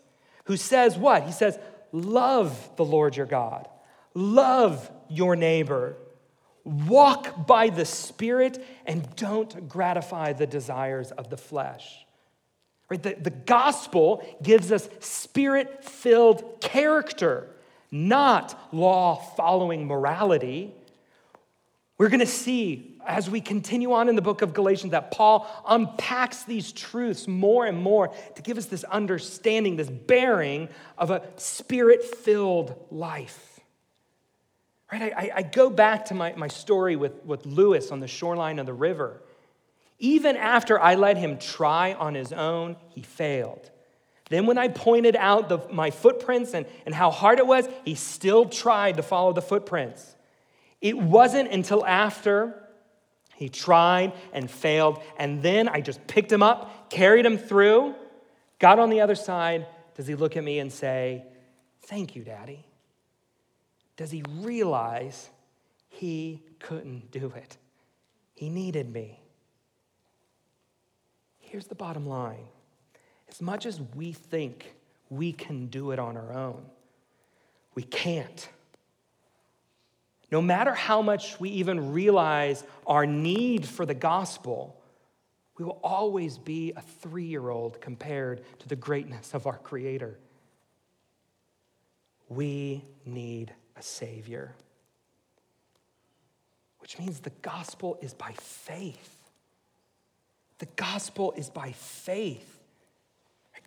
who 0.49 0.57
says 0.57 0.97
what? 0.97 1.23
He 1.23 1.31
says, 1.31 1.59
Love 1.91 2.75
the 2.75 2.83
Lord 2.83 3.15
your 3.15 3.27
God, 3.27 3.67
love 4.15 4.91
your 5.07 5.35
neighbor, 5.35 5.95
walk 6.63 7.45
by 7.45 7.69
the 7.69 7.85
Spirit, 7.85 8.63
and 8.87 9.15
don't 9.15 9.69
gratify 9.69 10.33
the 10.33 10.47
desires 10.47 11.11
of 11.11 11.29
the 11.29 11.37
flesh. 11.37 12.03
Right? 12.89 13.01
The, 13.01 13.13
the 13.13 13.29
gospel 13.29 14.25
gives 14.41 14.71
us 14.71 14.89
spirit 14.99 15.85
filled 15.85 16.59
character, 16.61 17.47
not 17.91 18.73
law 18.73 19.17
following 19.17 19.85
morality. 19.85 20.73
We're 21.99 22.09
going 22.09 22.21
to 22.21 22.25
see 22.25 22.88
as 23.05 23.29
we 23.29 23.41
continue 23.41 23.93
on 23.93 24.09
in 24.09 24.15
the 24.15 24.21
book 24.21 24.41
of 24.41 24.53
Galatians 24.53 24.91
that 24.91 25.11
Paul 25.11 25.47
unpacks 25.67 26.43
these 26.43 26.71
truths 26.71 27.27
more 27.27 27.65
and 27.65 27.77
more 27.77 28.13
to 28.35 28.41
give 28.41 28.57
us 28.57 28.65
this 28.65 28.83
understanding, 28.83 29.75
this 29.75 29.89
bearing 29.89 30.69
of 30.97 31.11
a 31.11 31.23
spirit 31.37 32.03
filled 32.03 32.75
life. 32.91 33.59
Right? 34.91 35.13
I, 35.15 35.31
I, 35.35 35.41
go 35.43 35.69
back 35.69 36.05
to 36.05 36.15
my, 36.15 36.33
my 36.33 36.47
story 36.47 36.95
with, 36.95 37.23
with 37.23 37.45
Lewis 37.45 37.91
on 37.91 37.99
the 37.99 38.07
shoreline 38.07 38.57
of 38.57 38.65
the 38.65 38.73
river. 38.73 39.21
Even 39.99 40.35
after 40.35 40.79
I 40.79 40.95
let 40.95 41.17
him 41.17 41.37
try 41.37 41.93
on 41.93 42.15
his 42.15 42.33
own, 42.33 42.75
he 42.89 43.03
failed. 43.03 43.69
Then, 44.29 44.45
when 44.45 44.57
I 44.57 44.67
pointed 44.67 45.15
out 45.15 45.49
the, 45.49 45.59
my 45.71 45.91
footprints 45.91 46.53
and, 46.53 46.65
and 46.85 46.93
how 46.93 47.11
hard 47.11 47.39
it 47.39 47.47
was, 47.47 47.67
he 47.83 47.95
still 47.95 48.45
tried 48.45 48.97
to 48.97 49.03
follow 49.03 49.33
the 49.33 49.41
footprints. 49.41 50.15
It 50.81 50.97
wasn't 50.97 51.51
until 51.51 51.85
after 51.85 52.68
he 53.39 53.47
tried 53.47 54.11
and 54.33 54.51
failed, 54.51 55.01
and 55.17 55.41
then 55.41 55.69
I 55.69 55.79
just 55.79 56.05
picked 56.07 56.29
him 56.29 56.43
up, 56.43 56.89
carried 56.89 57.25
him 57.25 57.37
through, 57.37 57.95
got 58.59 58.79
on 58.79 58.89
the 58.89 58.99
other 58.99 59.15
side. 59.15 59.65
Does 59.95 60.07
he 60.07 60.15
look 60.15 60.35
at 60.35 60.43
me 60.43 60.59
and 60.59 60.69
say, 60.69 61.23
Thank 61.83 62.17
you, 62.17 62.25
Daddy? 62.25 62.65
Does 63.95 64.11
he 64.11 64.25
realize 64.29 65.29
he 65.87 66.43
couldn't 66.59 67.11
do 67.11 67.31
it? 67.33 67.55
He 68.33 68.49
needed 68.49 68.91
me. 68.91 69.21
Here's 71.39 71.67
the 71.67 71.75
bottom 71.75 72.05
line 72.05 72.45
as 73.29 73.41
much 73.41 73.65
as 73.65 73.79
we 73.95 74.11
think 74.11 74.75
we 75.09 75.31
can 75.31 75.67
do 75.67 75.91
it 75.91 75.99
on 75.99 76.17
our 76.17 76.33
own, 76.33 76.65
we 77.73 77.83
can't. 77.83 78.49
No 80.31 80.41
matter 80.41 80.73
how 80.73 81.01
much 81.01 81.39
we 81.39 81.49
even 81.49 81.91
realize 81.91 82.63
our 82.85 83.05
need 83.05 83.65
for 83.65 83.85
the 83.85 83.95
gospel, 83.95 84.75
We 85.59 85.65
will 85.65 85.79
always 85.83 86.37
be 86.37 86.71
a 86.77 86.81
three 86.81 87.25
year 87.25 87.49
old 87.49 87.81
compared 87.81 88.41
to 88.59 88.67
the 88.69 88.77
greatness 88.77 89.33
of 89.33 89.45
our 89.45 89.57
Creator. 89.57 90.17
We 92.29 92.81
need 93.05 93.53
a 93.75 93.81
Savior, 93.81 94.55
which 96.79 96.97
means 96.97 97.19
the 97.19 97.31
gospel 97.41 97.99
is 98.01 98.13
by 98.13 98.31
faith. 98.39 99.29
The 100.59 100.67
gospel 100.77 101.33
is 101.35 101.49
by 101.49 101.73
faith. 101.73 102.58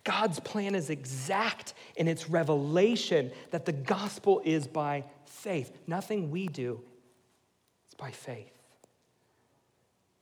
God's 0.03 0.39
plan 0.39 0.75
is 0.75 0.89
exact 0.89 1.73
in 1.95 2.07
its 2.07 2.29
revelation 2.29 3.31
that 3.51 3.65
the 3.65 3.71
gospel 3.71 4.41
is 4.43 4.67
by 4.67 5.05
faith. 5.25 5.71
Nothing 5.87 6.29
we 6.29 6.47
do, 6.47 6.81
it's 7.85 7.95
by 7.95 8.11
faith. 8.11 8.51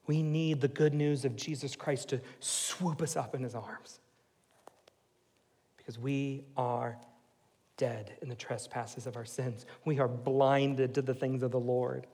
We 0.07 0.23
need 0.23 0.61
the 0.61 0.67
good 0.67 0.93
news 0.93 1.25
of 1.25 1.35
Jesus 1.35 1.75
Christ 1.75 2.09
to 2.09 2.21
swoop 2.39 3.01
us 3.01 3.15
up 3.15 3.33
in 3.33 3.43
his 3.43 3.55
arms 3.55 3.99
because 5.77 5.97
we 5.97 6.43
are 6.57 6.97
dead 7.77 8.13
in 8.21 8.29
the 8.29 8.35
trespasses 8.35 9.07
of 9.07 9.15
our 9.15 9.25
sins. 9.25 9.65
We 9.85 9.99
are 9.99 10.07
blinded 10.07 10.93
to 10.95 11.01
the 11.01 11.13
things 11.13 11.41
of 11.43 11.51
the 11.51 11.59
Lord. 11.59 12.05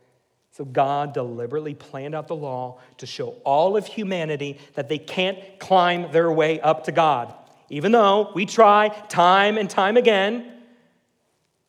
So 0.51 0.63
God 0.63 1.13
deliberately 1.13 1.75
planned 1.75 2.15
out 2.15 2.27
the 2.27 2.35
law 2.35 2.79
to 2.97 3.05
show 3.05 3.29
all 3.43 3.75
of 3.75 3.85
humanity 3.85 4.59
that 4.75 4.87
they 4.87 4.97
can't 4.97 5.37
climb 5.59 6.11
their 6.11 6.31
way 6.31 6.61
up 6.61 6.85
to 6.85 6.91
God. 6.91 7.33
Even 7.69 7.91
though 7.91 8.31
we 8.33 8.45
try 8.45 8.89
time 9.09 9.57
and 9.57 9.69
time 9.69 9.97
again, 9.97 10.53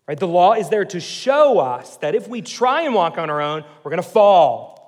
right? 0.06 0.18
The 0.18 0.28
law 0.28 0.54
is 0.54 0.68
there 0.68 0.84
to 0.86 1.00
show 1.00 1.58
us 1.58 1.96
that 1.98 2.14
if 2.14 2.28
we 2.28 2.40
try 2.40 2.82
and 2.82 2.94
walk 2.94 3.18
on 3.18 3.30
our 3.30 3.40
own, 3.40 3.64
we're 3.82 3.90
going 3.90 4.02
to 4.02 4.08
fall. 4.08 4.78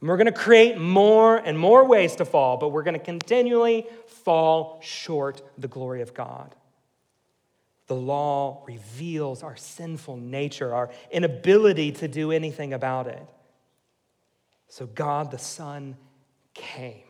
And 0.00 0.08
we're 0.08 0.16
going 0.16 0.26
to 0.26 0.32
create 0.32 0.78
more 0.78 1.36
and 1.36 1.58
more 1.58 1.84
ways 1.84 2.16
to 2.16 2.24
fall, 2.24 2.56
but 2.56 2.68
we're 2.68 2.84
going 2.84 2.98
to 2.98 3.04
continually 3.04 3.86
fall 4.06 4.78
short 4.80 5.42
the 5.58 5.68
glory 5.68 6.02
of 6.02 6.14
God. 6.14 6.54
The 7.88 7.96
law 7.96 8.62
reveals 8.66 9.42
our 9.42 9.56
sinful 9.56 10.18
nature, 10.18 10.74
our 10.74 10.90
inability 11.10 11.92
to 11.92 12.06
do 12.06 12.30
anything 12.30 12.72
about 12.74 13.06
it. 13.06 13.26
So 14.68 14.86
God 14.86 15.30
the 15.30 15.38
Son 15.38 15.96
came 16.54 17.02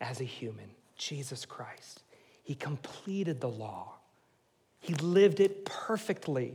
as 0.00 0.20
a 0.20 0.24
human, 0.24 0.70
Jesus 0.96 1.44
Christ. 1.44 2.02
He 2.46 2.54
completed 2.54 3.40
the 3.40 3.48
law, 3.48 3.94
He 4.78 4.94
lived 4.94 5.40
it 5.40 5.64
perfectly. 5.64 6.54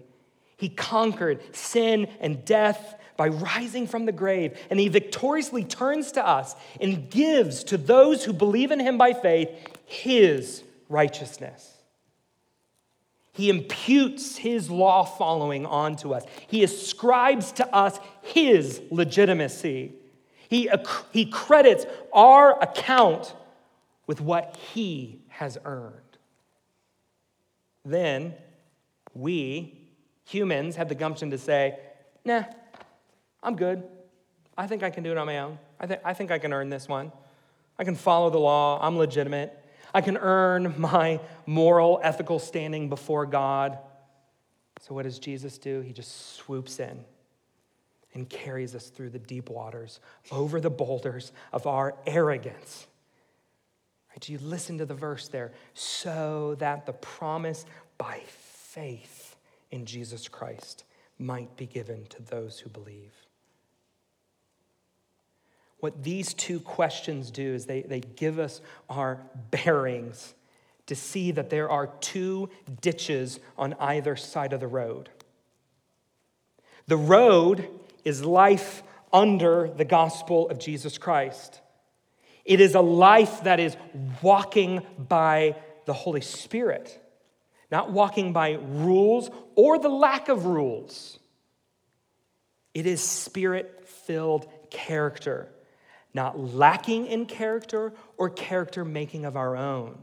He 0.56 0.70
conquered 0.70 1.42
sin 1.56 2.08
and 2.20 2.46
death 2.46 2.96
by 3.18 3.30
rising 3.30 3.88
from 3.88 4.06
the 4.06 4.12
grave, 4.12 4.56
and 4.70 4.80
he 4.80 4.90
victoriously 4.90 5.64
turns 5.64 6.12
to 6.12 6.26
us 6.26 6.56
and 6.80 7.10
gives 7.10 7.64
to 7.64 7.78
those 7.78 8.24
who 8.24 8.32
believe 8.32 8.70
in 8.70 8.80
him 8.80 8.96
by 8.96 9.14
faith 9.14 9.50
his 9.86 10.64
righteousness. 10.88 11.82
He 13.34 13.50
imputes 13.50 14.38
his 14.38 14.70
law 14.70 15.04
following 15.04 15.66
onto 15.66 16.14
us. 16.14 16.26
He 16.48 16.64
ascribes 16.64 17.52
to 17.54 17.76
us 17.76 18.00
his 18.22 18.84
legitimacy. 18.92 19.94
He, 20.48 20.70
he 21.12 21.26
credits 21.26 21.88
our 22.14 22.62
account 22.62 23.34
with 24.06 24.22
what 24.22 24.58
he 24.74 25.21
has 25.42 25.58
earned. 25.66 25.96
Then 27.84 28.36
we, 29.16 29.90
humans, 30.24 30.76
have 30.76 30.88
the 30.88 30.94
gumption 30.94 31.32
to 31.32 31.38
say, 31.40 31.80
nah, 32.24 32.44
I'm 33.42 33.56
good. 33.56 33.84
I 34.56 34.68
think 34.68 34.84
I 34.84 34.92
can 34.92 35.04
do 35.04 35.10
it 35.10 35.18
on 35.18 35.26
my 35.26 35.40
own. 35.40 35.58
I, 35.80 35.88
th- 35.88 36.00
I 36.06 36.14
think 36.14 36.30
I 36.30 36.38
can 36.38 36.54
earn 36.54 36.70
this 36.70 36.88
one. 36.88 37.12
I 37.80 37.84
can 37.84 37.96
follow 37.96 38.30
the 38.30 38.38
law. 38.38 38.78
I'm 38.80 39.00
legitimate. 39.00 39.58
I 39.96 40.02
can 40.02 40.16
earn 40.16 40.76
my 40.78 41.20
moral, 41.48 42.00
ethical 42.04 42.38
standing 42.38 42.88
before 42.88 43.26
God. 43.26 43.80
So, 44.82 44.94
what 44.94 45.04
does 45.06 45.18
Jesus 45.18 45.58
do? 45.58 45.82
He 45.82 45.92
just 45.92 46.36
swoops 46.36 46.80
in 46.80 47.04
and 48.14 48.30
carries 48.30 48.76
us 48.76 48.90
through 48.90 49.10
the 49.10 49.20
deep 49.20 49.50
waters, 49.50 50.02
over 50.32 50.62
the 50.62 50.70
boulders 50.70 51.32
of 51.52 51.66
our 51.66 51.96
arrogance. 52.06 52.86
Do 54.22 54.32
you 54.32 54.40
listen 54.40 54.78
to 54.78 54.86
the 54.86 54.94
verse 54.94 55.28
there? 55.28 55.52
So 55.74 56.56
that 56.60 56.86
the 56.86 56.94
promise 56.94 57.66
by 57.98 58.22
faith 58.28 59.36
in 59.72 59.86
Jesus 59.86 60.28
Christ 60.28 60.84
might 61.20 61.58
be 61.58 61.66
given 61.66 62.06
to 62.10 62.22
those 62.22 62.60
who 62.60 62.70
believe. 62.70 63.14
What 65.80 66.04
these 66.04 66.34
two 66.36 66.60
questions 66.60 67.32
do 67.32 67.54
is 67.54 67.66
they, 67.66 67.82
they 67.82 68.02
give 68.02 68.38
us 68.38 68.62
our 68.90 69.20
bearings 69.50 70.36
to 70.86 70.96
see 70.96 71.32
that 71.32 71.50
there 71.50 71.70
are 71.70 71.88
two 72.02 72.50
ditches 72.82 73.40
on 73.58 73.76
either 73.80 74.16
side 74.16 74.54
of 74.54 74.60
the 74.60 74.68
road. 74.68 75.10
The 76.88 76.98
road 76.98 77.68
is 78.04 78.24
life 78.24 78.84
under 79.12 79.70
the 79.70 79.86
gospel 79.86 80.50
of 80.50 80.60
Jesus 80.60 80.98
Christ. 80.98 81.62
It 82.46 82.60
is 82.60 82.76
a 82.76 82.82
life 82.82 83.44
that 83.44 83.60
is 83.60 83.76
walking 84.22 84.86
by 84.98 85.56
the 85.86 85.94
Holy 85.94 86.22
Spirit, 86.22 87.00
not 87.72 87.92
walking 87.92 88.34
by 88.34 88.52
rules 88.52 89.30
or 89.56 89.80
the 89.80 89.90
lack 89.90 90.30
of 90.30 90.46
rules. 90.46 91.20
It 92.74 92.86
is 92.86 93.02
spirit 93.02 93.88
filled 93.88 94.48
character 94.70 95.50
not 96.14 96.40
lacking 96.40 97.08
in 97.08 97.26
character 97.26 97.94
or 98.18 98.30
character 98.30 98.84
making 98.84 99.26
of 99.26 99.36
our 99.36 99.56
own. 99.56 99.98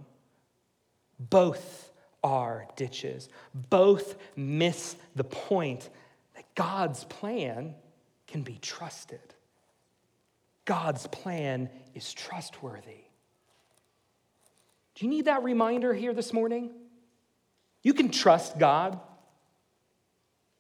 Both 1.18 1.92
are 2.22 2.66
ditches. 2.76 3.28
Both 3.54 4.16
miss 4.36 4.96
the 5.14 5.24
point 5.24 5.88
that 6.34 6.54
God's 6.54 7.04
plan 7.04 7.74
can 8.26 8.42
be 8.42 8.58
trusted. 8.60 9.34
God's 10.68 11.06
plan 11.06 11.70
is 11.94 12.12
trustworthy. 12.12 13.06
Do 14.94 15.06
you 15.06 15.08
need 15.08 15.24
that 15.24 15.42
reminder 15.42 15.94
here 15.94 16.12
this 16.12 16.30
morning? 16.30 16.72
You 17.82 17.94
can 17.94 18.10
trust 18.10 18.58
God. 18.58 19.00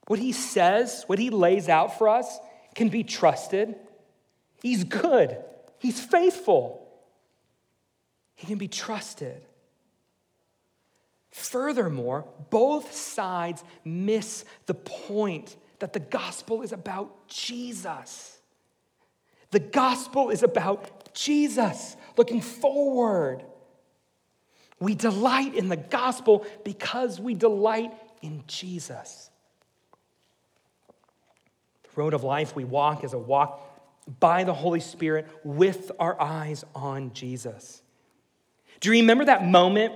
What 0.06 0.18
He 0.18 0.32
says, 0.32 1.04
what 1.08 1.18
He 1.18 1.28
lays 1.28 1.68
out 1.68 1.98
for 1.98 2.08
us, 2.08 2.38
can 2.74 2.88
be 2.88 3.04
trusted. 3.04 3.74
He's 4.62 4.82
good, 4.82 5.36
He's 5.78 6.00
faithful, 6.00 6.88
He 8.34 8.46
can 8.46 8.56
be 8.56 8.68
trusted. 8.68 9.44
Furthermore, 11.32 12.24
both 12.48 12.94
sides 12.94 13.62
miss 13.84 14.46
the 14.64 14.72
point 14.72 15.54
that 15.80 15.92
the 15.92 16.00
gospel 16.00 16.62
is 16.62 16.72
about 16.72 17.28
Jesus. 17.28 18.37
The 19.50 19.60
gospel 19.60 20.30
is 20.30 20.42
about 20.42 21.14
Jesus, 21.14 21.96
looking 22.16 22.40
forward. 22.40 23.44
We 24.80 24.94
delight 24.94 25.54
in 25.54 25.68
the 25.68 25.76
gospel 25.76 26.46
because 26.64 27.20
we 27.20 27.34
delight 27.34 27.92
in 28.22 28.44
Jesus. 28.46 29.30
The 31.84 32.00
road 32.00 32.14
of 32.14 32.22
life 32.22 32.54
we 32.54 32.64
walk 32.64 33.04
is 33.04 33.12
a 33.12 33.18
walk 33.18 33.64
by 34.20 34.44
the 34.44 34.54
Holy 34.54 34.80
Spirit 34.80 35.26
with 35.44 35.90
our 35.98 36.20
eyes 36.20 36.64
on 36.74 37.12
Jesus. 37.12 37.82
Do 38.80 38.88
you 38.88 39.00
remember 39.00 39.24
that 39.24 39.44
moment 39.44 39.94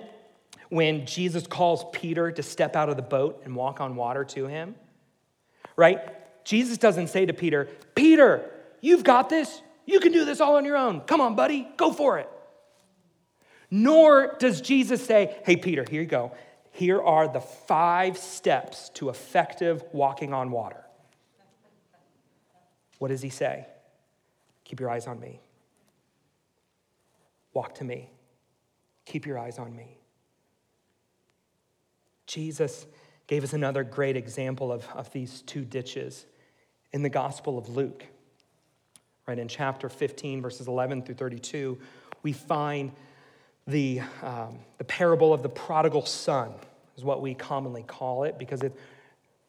when 0.68 1.06
Jesus 1.06 1.46
calls 1.46 1.84
Peter 1.92 2.32
to 2.32 2.42
step 2.42 2.74
out 2.74 2.88
of 2.88 2.96
the 2.96 3.02
boat 3.02 3.42
and 3.44 3.54
walk 3.54 3.80
on 3.80 3.94
water 3.94 4.24
to 4.24 4.46
him? 4.46 4.74
Right? 5.76 6.00
Jesus 6.44 6.78
doesn't 6.78 7.08
say 7.08 7.24
to 7.26 7.32
Peter, 7.32 7.68
Peter, 7.94 8.50
you've 8.82 9.04
got 9.04 9.30
this. 9.30 9.62
You 9.86 9.98
can 9.98 10.12
do 10.12 10.26
this 10.26 10.42
all 10.42 10.56
on 10.56 10.66
your 10.66 10.76
own. 10.76 11.00
Come 11.00 11.22
on, 11.22 11.34
buddy, 11.34 11.66
go 11.78 11.92
for 11.92 12.18
it. 12.18 12.28
Nor 13.70 14.36
does 14.38 14.60
Jesus 14.60 15.04
say, 15.04 15.38
Hey, 15.46 15.56
Peter, 15.56 15.86
here 15.88 16.02
you 16.02 16.06
go. 16.06 16.32
Here 16.72 17.00
are 17.00 17.26
the 17.26 17.40
five 17.40 18.18
steps 18.18 18.90
to 18.94 19.08
effective 19.08 19.82
walking 19.92 20.34
on 20.34 20.50
water. 20.50 20.84
What 22.98 23.08
does 23.08 23.22
he 23.22 23.30
say? 23.30 23.66
Keep 24.64 24.80
your 24.80 24.90
eyes 24.90 25.06
on 25.06 25.18
me. 25.18 25.40
Walk 27.52 27.74
to 27.76 27.84
me. 27.84 28.10
Keep 29.04 29.26
your 29.26 29.38
eyes 29.38 29.58
on 29.58 29.74
me. 29.74 29.98
Jesus 32.26 32.86
gave 33.26 33.44
us 33.44 33.52
another 33.52 33.84
great 33.84 34.16
example 34.16 34.72
of, 34.72 34.86
of 34.94 35.10
these 35.12 35.42
two 35.42 35.64
ditches 35.64 36.26
in 36.92 37.02
the 37.02 37.08
Gospel 37.08 37.58
of 37.58 37.68
Luke. 37.68 38.04
Right 39.26 39.38
in 39.38 39.48
chapter 39.48 39.88
15, 39.88 40.42
verses 40.42 40.66
11 40.66 41.02
through 41.02 41.14
32, 41.14 41.78
we 42.22 42.32
find 42.32 42.92
the, 43.66 44.00
um, 44.22 44.58
the 44.78 44.84
parable 44.84 45.32
of 45.32 45.42
the 45.42 45.48
prodigal 45.48 46.04
son, 46.04 46.52
is 46.96 47.04
what 47.04 47.22
we 47.22 47.34
commonly 47.34 47.84
call 47.84 48.24
it, 48.24 48.38
because 48.38 48.62
it, 48.62 48.76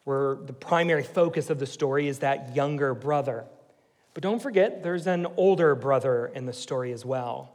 where 0.04 0.36
the 0.36 0.52
primary 0.52 1.02
focus 1.02 1.50
of 1.50 1.58
the 1.58 1.66
story 1.66 2.06
is 2.08 2.20
that 2.20 2.54
younger 2.54 2.94
brother 2.94 3.44
But 4.14 4.22
don't 4.22 4.40
forget, 4.40 4.84
there's 4.84 5.08
an 5.08 5.26
older 5.36 5.74
brother 5.74 6.30
in 6.34 6.46
the 6.46 6.52
story 6.52 6.92
as 6.92 7.04
well. 7.04 7.50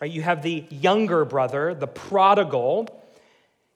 Right? 0.00 0.10
You 0.10 0.22
have 0.22 0.42
the 0.42 0.64
younger 0.70 1.24
brother, 1.24 1.74
the 1.74 1.88
prodigal. 1.88 3.01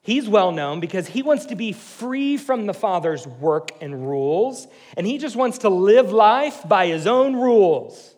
He's 0.06 0.28
well 0.28 0.52
known 0.52 0.78
because 0.78 1.08
he 1.08 1.24
wants 1.24 1.46
to 1.46 1.56
be 1.56 1.72
free 1.72 2.36
from 2.36 2.66
the 2.66 2.72
father's 2.72 3.26
work 3.26 3.72
and 3.80 4.06
rules, 4.06 4.68
and 4.96 5.04
he 5.04 5.18
just 5.18 5.34
wants 5.34 5.58
to 5.58 5.68
live 5.68 6.12
life 6.12 6.62
by 6.68 6.86
his 6.86 7.08
own 7.08 7.34
rules. 7.34 8.14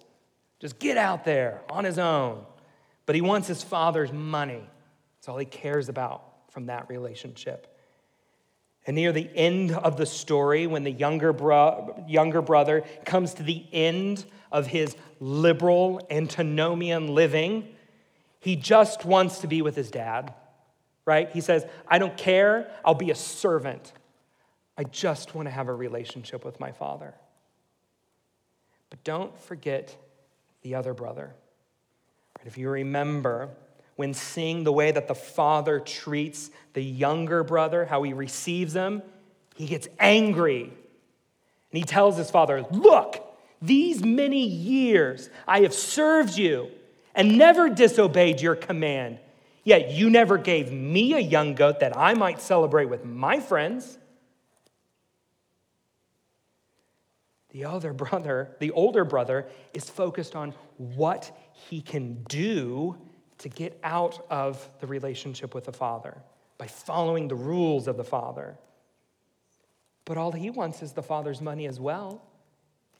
Just 0.61 0.79
get 0.79 0.99
out 0.99 1.25
there 1.25 1.63
on 1.71 1.85
his 1.85 1.99
own. 1.99 2.45
But 3.07 3.15
he 3.15 3.23
wants 3.23 3.49
his 3.49 3.63
father's 3.63 4.13
money. 4.13 4.61
That's 5.17 5.31
all 5.31 5.39
he 5.39 5.47
cares 5.47 5.89
about 5.89 6.23
from 6.51 6.67
that 6.67 6.91
relationship. 6.91 7.75
And 8.87 8.95
near 8.95 9.11
the 9.11 9.31
end 9.35 9.73
of 9.73 9.97
the 9.97 10.05
story, 10.05 10.67
when 10.67 10.85
the 10.85 10.93
younger, 10.93 11.33
bro- 11.33 12.05
younger 12.07 12.43
brother 12.43 12.85
comes 13.07 13.33
to 13.35 13.43
the 13.43 13.65
end 13.73 14.27
of 14.53 14.67
his 14.67 14.95
liberal 15.21 16.07
antinomian 16.11 17.15
living, 17.15 17.67
he 18.41 18.57
just 18.57 19.07
wants 19.07 19.39
to 19.39 19.47
be 19.47 19.63
with 19.63 19.75
his 19.75 19.91
dad, 19.91 20.35
right? 21.09 21.31
He 21.31 21.41
says, 21.41 21.65
I 21.89 21.99
don't 21.99 22.19
care, 22.19 22.71
I'll 22.85 22.93
be 22.93 23.11
a 23.11 23.15
servant. 23.15 23.95
I 24.77 24.85
just 24.85 25.35
want 25.35 25.49
to 25.49 25.51
have 25.51 25.69
a 25.69 25.75
relationship 25.75 26.45
with 26.45 26.61
my 26.61 26.71
father. 26.71 27.15
But 28.91 29.03
don't 29.05 29.37
forget 29.41 29.97
the 30.61 30.75
other 30.75 30.93
brother. 30.93 31.35
If 32.45 32.59
you 32.59 32.69
remember, 32.69 33.49
when 33.97 34.13
seeing 34.13 34.65
the 34.65 34.73
way 34.73 34.91
that 34.91 35.09
the 35.09 35.15
father 35.15 35.81
treats 35.81 36.51
the 36.75 36.83
younger 36.83 37.43
brother, 37.43 37.87
how 37.87 38.03
he 38.03 38.13
receives 38.13 38.75
him, 38.75 39.03
he 39.57 39.67
gets 39.67 39.89
angry. 39.99 40.65
And 40.65 40.73
he 41.79 41.85
tells 41.85 42.19
his 42.19 42.31
father, 42.31 42.67
Look, 42.71 43.25
these 43.63 44.05
many 44.05 44.47
years 44.47 45.31
I 45.47 45.63
have 45.63 45.73
served 45.73 46.37
you 46.37 46.71
and 47.15 47.39
never 47.39 47.71
disobeyed 47.71 48.43
your 48.43 48.57
command. 48.57 49.21
Yet 49.69 49.91
you 49.91 50.09
never 50.09 50.39
gave 50.39 50.73
me 50.73 51.13
a 51.13 51.19
young 51.19 51.55
goat 51.55 51.81
that 51.81 51.95
I 51.95 52.15
might 52.15 52.41
celebrate 52.41 52.87
with 52.87 53.05
my 53.05 53.39
friends. 53.39 53.99
The 57.51 57.67
other 57.67 57.93
brother, 57.93 58.57
the 58.61 58.71
older 58.71 59.05
brother, 59.05 59.47
is 59.75 59.91
focused 59.91 60.35
on 60.35 60.55
what 60.79 61.37
he 61.53 61.83
can 61.83 62.23
do 62.31 62.97
to 63.41 63.51
get 63.51 63.79
out 63.85 64.25
of 64.31 64.67
the 64.81 64.87
relationship 64.87 65.55
with 65.55 65.67
the 65.67 65.73
Father 65.75 66.17
by 66.57 66.67
following 66.67 67.29
the 67.29 67.35
rules 67.35 67.89
of 67.89 67.99
the 67.99 68.05
Father. 68.05 68.57
But 70.07 70.17
all 70.17 70.33
he 70.33 70.49
wants 70.49 70.81
is 70.81 70.93
the 70.93 71.03
Father's 71.03 71.43
money 71.43 71.67
as 71.67 71.79
well. 71.79 72.23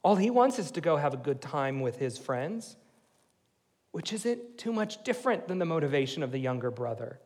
All 0.03 0.17
he 0.17 0.29
wants 0.29 0.59
is 0.59 0.69
to 0.69 0.81
go 0.81 0.97
have 0.97 1.15
a 1.15 1.17
good 1.17 1.41
time 1.41 1.79
with 1.81 1.95
his 1.95 2.19
friends, 2.19 2.75
which 3.91 4.13
isn't 4.13 4.57
too 4.57 4.71
much 4.71 5.03
different 5.03 5.47
than 5.47 5.59
the 5.59 5.65
motivation 5.65 6.23
of 6.23 6.31
the 6.31 6.37
younger 6.37 6.71
brother. 6.71 7.19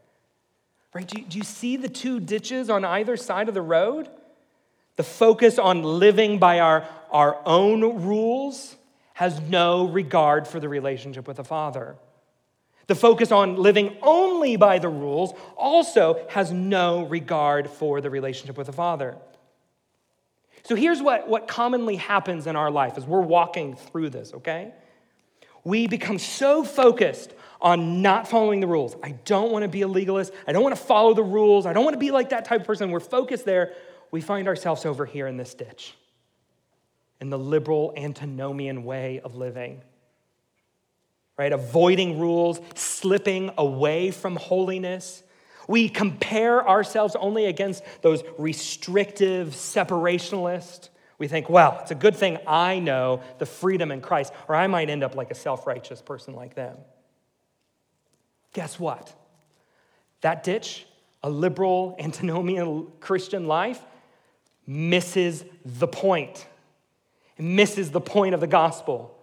Right? 0.94 1.08
Do 1.08 1.22
you, 1.22 1.28
do 1.28 1.38
you 1.38 1.44
see 1.44 1.78
the 1.78 1.90
two 1.90 2.20
ditches 2.20 2.70
on 2.70 2.86
either 2.86 3.18
side 3.18 3.48
of 3.48 3.54
the 3.54 3.62
road? 3.62 4.10
The 4.96 5.04
focus 5.04 5.58
on 5.58 5.82
living 5.82 6.38
by 6.38 6.60
our, 6.60 6.88
our 7.10 7.40
own 7.46 8.06
rules 8.06 8.76
has 9.14 9.40
no 9.42 9.88
regard 9.88 10.48
for 10.48 10.60
the 10.60 10.70
relationship 10.70 11.28
with 11.28 11.38
the 11.38 11.44
Father. 11.44 11.96
The 12.88 12.96
focus 12.96 13.32
on 13.32 13.58
living 13.58 13.98
only 14.02 14.56
by 14.56 14.80
the 14.80 14.90
rules 14.90 15.34
also 15.56 16.26
has 16.30 16.52
no 16.52 17.04
regard 17.04 17.70
for 17.70 18.02
the 18.02 18.10
relationship 18.10 18.58
with 18.58 18.68
the 18.68 18.74
Father. 18.74 19.18
So 20.64 20.76
here's 20.76 21.02
what, 21.02 21.28
what 21.28 21.48
commonly 21.48 21.96
happens 21.96 22.48
in 22.48 22.56
our 22.56 22.72
life 22.72 22.98
as 22.98 23.06
we're 23.06 23.22
walking 23.22 23.76
through 23.76 24.10
this, 24.10 24.34
okay? 24.34 24.74
We 25.64 25.88
become 25.88 26.20
so 26.20 26.64
focused 26.64 27.34
on 27.62 28.02
not 28.02 28.28
following 28.28 28.60
the 28.60 28.68
rules. 28.68 28.96
I 29.02 29.12
don't 29.12 29.52
want 29.52 29.64
to 29.64 29.70
be 29.70 29.82
a 29.82 29.88
legalist. 29.88 30.34
I 30.46 30.52
don't 30.52 30.64
want 30.64 30.76
to 30.76 30.82
follow 30.82 31.14
the 31.14 31.24
rules. 31.24 31.66
I 31.66 31.74
don't 31.74 31.86
want 31.86 31.94
to 31.94 32.00
be 32.00 32.12
like 32.12 32.30
that 32.30 32.46
type 32.46 32.62
of 32.62 32.68
person. 32.68 32.92
We're 32.92 33.00
focused 33.00 33.46
there. 33.46 33.74
We 34.12 34.22
find 34.22 34.48
ourselves 34.48 34.86
over 34.86 35.06
here 35.06 35.28
in 35.28 35.38
this 35.38 35.54
ditch, 35.54 35.96
in 37.22 37.30
the 37.30 37.40
liberal 37.40 37.94
antinomian 37.96 38.84
way 38.84 39.22
of 39.22 39.36
living 39.36 39.82
right? 41.38 41.52
Avoiding 41.52 42.20
rules, 42.20 42.60
slipping 42.76 43.52
away 43.58 44.12
from 44.12 44.36
holiness. 44.36 45.24
We 45.68 45.90
compare 45.90 46.68
ourselves 46.68 47.16
only 47.16 47.46
against 47.46 47.84
those 48.02 48.24
restrictive 48.38 49.50
separationalists. 49.50 50.90
We 51.24 51.30
think, 51.30 51.50
well, 51.50 51.80
it's 51.82 51.92
a 51.92 51.96
good 51.96 52.18
thing 52.18 52.38
I 52.46 52.80
know 52.80 53.22
the 53.38 53.46
freedom 53.46 53.94
in 53.94 54.02
Christ, 54.02 54.34
or 54.50 54.56
I 54.56 54.68
might 54.68 54.90
end 54.90 55.06
up 55.06 55.16
like 55.16 55.32
a 55.32 55.36
self 55.36 55.66
righteous 55.66 56.02
person 56.02 56.36
like 56.36 56.54
them. 56.54 56.76
Guess 58.52 58.78
what? 58.78 59.16
That 60.20 60.44
ditch, 60.44 60.86
a 61.24 61.30
liberal, 61.30 61.96
antinomian 61.98 62.88
Christian 63.00 63.48
life, 63.48 63.80
misses 64.68 65.46
the 65.64 65.88
point. 65.88 66.46
It 67.38 67.44
misses 67.44 67.92
the 67.92 68.02
point 68.02 68.34
of 68.34 68.42
the 68.42 68.46
gospel. 68.46 69.18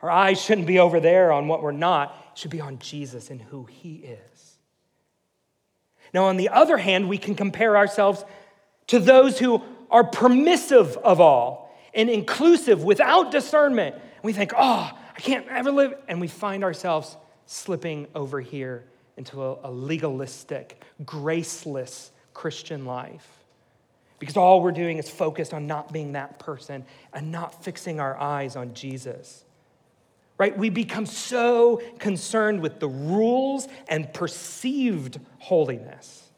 Our 0.00 0.10
eyes 0.10 0.40
shouldn't 0.40 0.66
be 0.66 0.78
over 0.78 1.00
there 1.00 1.32
on 1.32 1.48
what 1.48 1.62
we're 1.62 1.72
not, 1.72 2.16
it 2.32 2.38
should 2.38 2.50
be 2.50 2.62
on 2.62 2.78
Jesus 2.78 3.28
and 3.28 3.42
who 3.42 3.66
he 3.66 3.96
is. 3.96 4.56
Now, 6.14 6.24
on 6.24 6.38
the 6.38 6.48
other 6.48 6.78
hand, 6.78 7.10
we 7.10 7.18
can 7.18 7.34
compare 7.34 7.76
ourselves 7.76 8.24
to 8.86 8.98
those 8.98 9.38
who 9.38 9.62
are 9.92 10.02
permissive 10.02 10.96
of 10.96 11.20
all 11.20 11.72
and 11.94 12.10
inclusive 12.10 12.82
without 12.82 13.30
discernment. 13.30 13.94
We 14.24 14.32
think, 14.32 14.52
oh, 14.56 14.90
I 15.16 15.20
can't 15.20 15.46
ever 15.48 15.70
live. 15.70 15.94
And 16.08 16.20
we 16.20 16.26
find 16.26 16.64
ourselves 16.64 17.16
slipping 17.46 18.08
over 18.14 18.40
here 18.40 18.84
into 19.16 19.40
a, 19.40 19.70
legalistic, 19.70 20.82
graceless 21.04 22.10
Christian 22.34 22.86
life. 22.86 23.28
Because 24.18 24.36
all 24.36 24.62
we're 24.62 24.72
doing 24.72 24.98
is 24.98 25.08
focused 25.10 25.52
on 25.52 25.66
not 25.66 25.92
being 25.92 26.12
that 26.12 26.38
person 26.38 26.84
and 27.12 27.30
not 27.30 27.62
fixing 27.62 28.00
our 28.00 28.16
eyes 28.16 28.56
on 28.56 28.74
Jesus 28.74 29.44
right? 30.38 30.58
We 30.58 30.70
become 30.70 31.06
so 31.06 31.80
concerned 32.00 32.62
with 32.62 32.80
the 32.80 32.88
rules 32.88 33.68
and 33.86 34.12
perceived 34.12 35.20
holiness. 35.38 36.30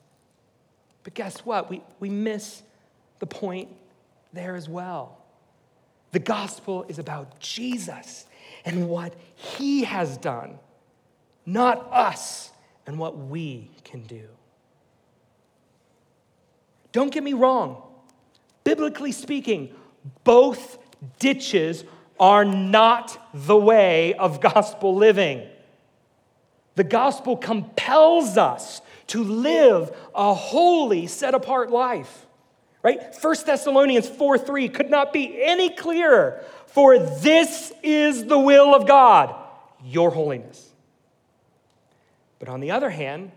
But 1.05 1.15
guess 1.15 1.39
what? 1.39 1.71
We, 1.71 1.83
we 2.01 2.11
miss 2.11 2.63
the 3.19 3.27
point 3.27 3.69
there 4.33 4.55
as 4.55 4.69
well. 4.69 5.19
The 6.13 6.19
gospel 6.19 6.85
is 6.89 6.99
about 6.99 7.41
Jesus 7.41 8.27
and 8.65 8.89
what 8.89 9.15
he 9.35 9.85
has 9.85 10.17
done, 10.17 10.59
not 11.45 11.89
us 11.93 12.51
and 12.87 12.99
what 12.99 13.17
we 13.17 13.71
can 13.83 14.03
do. 14.05 14.29
Don't 16.93 17.13
get 17.13 17.25
me 17.25 17.33
wrong. 17.33 17.83
Biblically 18.63 19.13
speaking, 19.13 19.75
both 20.23 20.79
ditches 21.19 21.85
are 22.21 22.45
not 22.45 23.19
the 23.35 23.57
way 23.57 24.15
of 24.15 24.41
gospel 24.41 24.95
living. 24.95 25.47
The 26.77 26.85
gospel 26.85 27.37
compels 27.37 28.37
us 28.37 28.81
to 29.09 29.23
live 29.23 29.95
a 30.15 30.33
holy, 30.33 31.07
set 31.07 31.35
apart 31.35 31.71
life. 31.71 32.27
Right? 32.85 33.01
1 33.21 33.37
Thessalonians 33.47 34.09
4 34.09 34.39
3 34.39 34.69
could 34.69 34.91
not 34.91 35.13
be 35.13 35.43
any 35.43 35.71
clearer. 35.71 36.45
For 36.67 36.99
this 36.99 37.73
is 37.83 38.27
the 38.27 38.39
will 38.39 38.75
of 38.75 38.87
God, 38.87 39.35
your 39.83 40.11
holiness. 40.11 40.71
But 42.39 42.49
on 42.49 42.61
the 42.61 42.71
other 42.71 42.91
hand, 42.91 43.33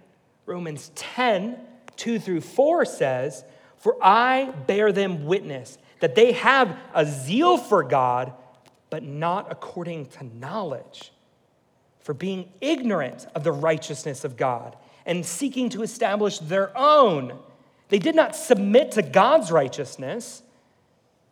Romans 0.46 0.92
10 0.96 1.58
2 1.96 2.20
through 2.20 2.42
4 2.42 2.86
says, 2.86 3.44
For 3.78 3.96
I 4.04 4.52
bear 4.68 4.92
them 4.92 5.26
witness 5.26 5.80
that 6.00 6.14
they 6.14 6.34
have 6.34 6.78
a 6.94 7.06
zeal 7.06 7.58
for 7.58 7.82
God 7.84 8.34
but 8.90 9.04
not 9.04 9.52
according 9.52 10.06
to 10.06 10.24
knowledge, 10.24 11.12
for 12.00 12.14
being 12.14 12.50
ignorant 12.62 13.28
of 13.36 13.44
the 13.44 13.52
righteousness 13.52 14.24
of 14.24 14.38
God 14.38 14.78
and 15.06 15.26
seeking 15.26 15.70
to 15.70 15.84
establish 15.84 16.40
their 16.40 16.78
own. 16.78 17.38
They 17.90 18.00
did 18.00 18.16
not 18.16 18.36
submit 18.36 18.92
to 18.92 19.02
God's 19.02 19.52
righteousness, 19.52 20.42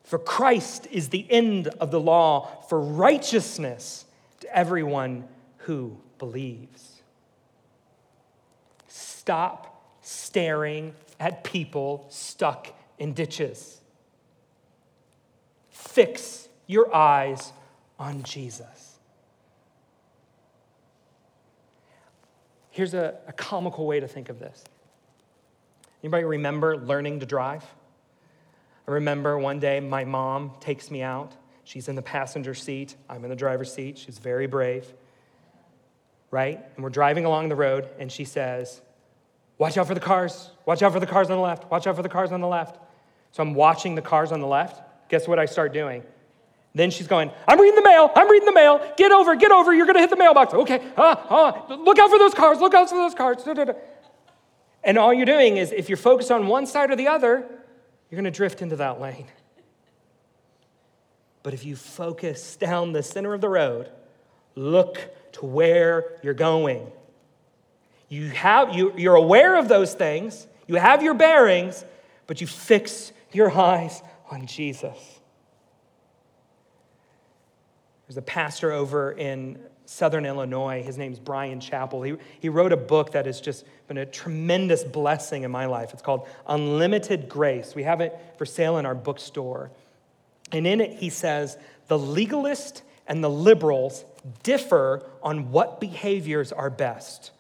for 0.04 0.20
Christ 0.20 0.88
is 0.92 1.10
the 1.10 1.30
end 1.30 1.68
of 1.68 1.92
the 1.92 2.00
law 2.00 2.64
for 2.70 2.80
righteousness 2.80 4.06
to 4.42 4.56
everyone 4.56 5.28
who 5.60 5.98
believes. 6.18 7.02
Stop 8.88 9.98
staring 10.02 10.94
at 11.20 11.44
people 11.44 12.06
stuck 12.10 12.74
in 13.00 13.14
ditches. 13.14 13.82
Fix 15.70 16.48
your 16.68 16.94
eyes 16.94 17.52
on 18.00 18.24
Jesus. 18.24 19.00
Here's 22.70 22.94
a, 22.94 23.16
a 23.28 23.34
comical 23.34 23.88
way 23.88 24.00
to 24.00 24.08
think 24.08 24.30
of 24.30 24.40
this. 24.40 24.64
Anybody 26.06 26.24
remember 26.24 26.78
learning 26.78 27.22
to 27.22 27.26
drive? 27.26 27.66
I 28.88 28.92
remember 28.92 29.40
one 29.40 29.60
day 29.60 29.80
my 29.80 30.04
mom 30.06 30.52
takes 30.60 30.92
me 30.92 31.02
out 31.02 31.34
She's 31.66 31.88
in 31.88 31.96
the 31.96 32.02
passenger 32.04 32.54
seat. 32.54 32.96
I'm 33.10 33.24
in 33.24 33.30
the 33.32 33.36
driver's 33.36 33.74
seat. 33.74 33.98
She's 33.98 34.20
very 34.20 34.46
brave. 34.46 34.86
Right? 36.30 36.64
And 36.76 36.84
we're 36.84 36.92
driving 36.92 37.26
along 37.26 37.50
the 37.50 37.56
road, 37.56 37.90
and 37.98 38.12
she 38.12 38.24
says, 38.24 38.82
Watch 39.58 39.78
out 39.78 39.88
for 39.88 39.96
the 39.96 40.00
cars. 40.00 40.52
Watch 40.66 40.84
out 40.84 40.94
for 40.94 41.00
the 41.00 41.08
cars 41.08 41.32
on 41.32 41.38
the 41.38 41.42
left. 41.42 41.72
Watch 41.72 41.88
out 41.88 41.96
for 41.96 42.04
the 42.04 42.10
cars 42.10 42.32
on 42.32 42.40
the 42.40 42.48
left. 42.48 42.78
So 43.32 43.42
I'm 43.42 43.56
watching 43.56 43.96
the 43.96 44.02
cars 44.02 44.32
on 44.32 44.42
the 44.42 44.48
left. 44.48 45.10
Guess 45.10 45.28
what 45.28 45.40
I 45.40 45.46
start 45.46 45.74
doing? 45.74 46.04
Then 46.76 46.92
she's 46.92 47.08
going, 47.08 47.32
I'm 47.48 47.60
reading 47.60 47.76
the 47.76 47.90
mail. 47.90 48.12
I'm 48.16 48.30
reading 48.30 48.46
the 48.46 48.54
mail. 48.54 48.80
Get 48.98 49.12
over, 49.12 49.36
get 49.36 49.52
over. 49.52 49.74
You're 49.74 49.86
going 49.86 49.96
to 49.96 50.02
hit 50.02 50.10
the 50.10 50.18
mailbox. 50.18 50.54
Okay. 50.54 50.82
Ah, 50.98 51.26
ah, 51.30 51.76
look 51.76 51.98
out 51.98 52.12
for 52.12 52.20
those 52.20 52.34
cars. 52.34 52.60
Look 52.60 52.74
out 52.74 52.90
for 52.90 52.96
those 52.96 53.16
cars. 53.16 53.44
Da, 53.44 53.54
da, 53.54 53.64
da. 53.64 53.74
And 54.86 55.00
all 55.00 55.12
you're 55.12 55.26
doing 55.26 55.58
is, 55.58 55.72
if 55.72 55.90
you're 55.90 55.98
focused 55.98 56.32
on 56.32 56.48
one 56.48 56.68
side 56.68 56.92
or 56.92 56.96
the 56.96 57.08
other, 57.08 57.40
you're 58.10 58.22
going 58.22 58.32
to 58.32 58.38
drift 58.38 58.62
into 58.62 58.76
that 58.76 59.02
lane. 59.02 59.26
But 61.42 61.56
if 61.56 61.66
you 61.66 61.76
focus 61.76 62.56
down 62.56 62.94
the 62.94 63.04
center 63.04 63.34
of 63.34 63.42
the 63.42 63.50
road, 63.50 63.90
look 64.54 65.00
to 65.34 65.46
where 65.46 66.18
you're 66.24 66.36
going. 66.36 66.92
You 68.10 68.30
have, 68.30 68.76
you, 68.76 68.94
you're 68.96 69.16
aware 69.16 69.56
of 69.56 69.68
those 69.68 69.96
things, 69.96 70.48
you 70.68 70.76
have 70.76 71.02
your 71.02 71.16
bearings, 71.16 71.84
but 72.28 72.40
you 72.40 72.48
fix 72.48 73.12
your 73.32 73.52
eyes 73.52 74.02
on 74.30 74.46
Jesus. 74.46 74.98
There's 78.08 78.18
a 78.18 78.22
pastor 78.22 78.72
over 78.72 79.12
in 79.12 79.60
Southern 79.86 80.26
Illinois. 80.26 80.82
His 80.84 80.98
name's 80.98 81.20
Bryan 81.20 81.60
Chapell. 81.60 82.06
He, 82.06 82.18
he 82.40 82.50
wrote 82.50 82.72
a 82.72 82.78
book 82.78 83.12
that 83.12 83.26
has 83.26 83.40
just 83.40 83.66
been 83.88 83.98
a 83.98 84.06
tremendous 84.06 84.84
blessing 84.84 85.44
in 85.44 85.52
my 85.52 85.66
life. 85.66 85.94
It's 85.94 86.02
called 86.02 86.28
Unlimited 86.48 87.30
Grace. 87.30 87.76
We 87.76 87.84
have 87.84 88.02
it 88.02 88.18
for 88.38 88.46
sale 88.46 88.78
in 88.78 88.86
our 88.86 88.96
bookstore. 88.96 89.72
And 90.52 90.66
in 90.66 90.82
it, 90.82 90.94
he 91.00 91.10
says 91.10 91.58
the 91.88 92.00
legalist 92.00 92.84
and 93.08 93.24
the 93.24 93.30
liberals 93.30 94.06
differ 94.44 95.04
on 95.22 95.52
what 95.52 95.80
behaviors 95.80 96.52
are 96.52 96.70
best, 96.70 97.32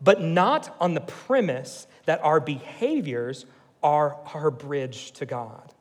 but 0.00 0.20
not 0.20 0.74
on 0.80 0.94
the 0.94 1.00
premise 1.00 1.86
that 2.04 2.22
our 2.22 2.40
behaviors 2.40 3.46
are 3.82 4.16
our 4.34 4.50
bridge 4.50 5.12
to 5.12 5.26
God. 5.26 5.72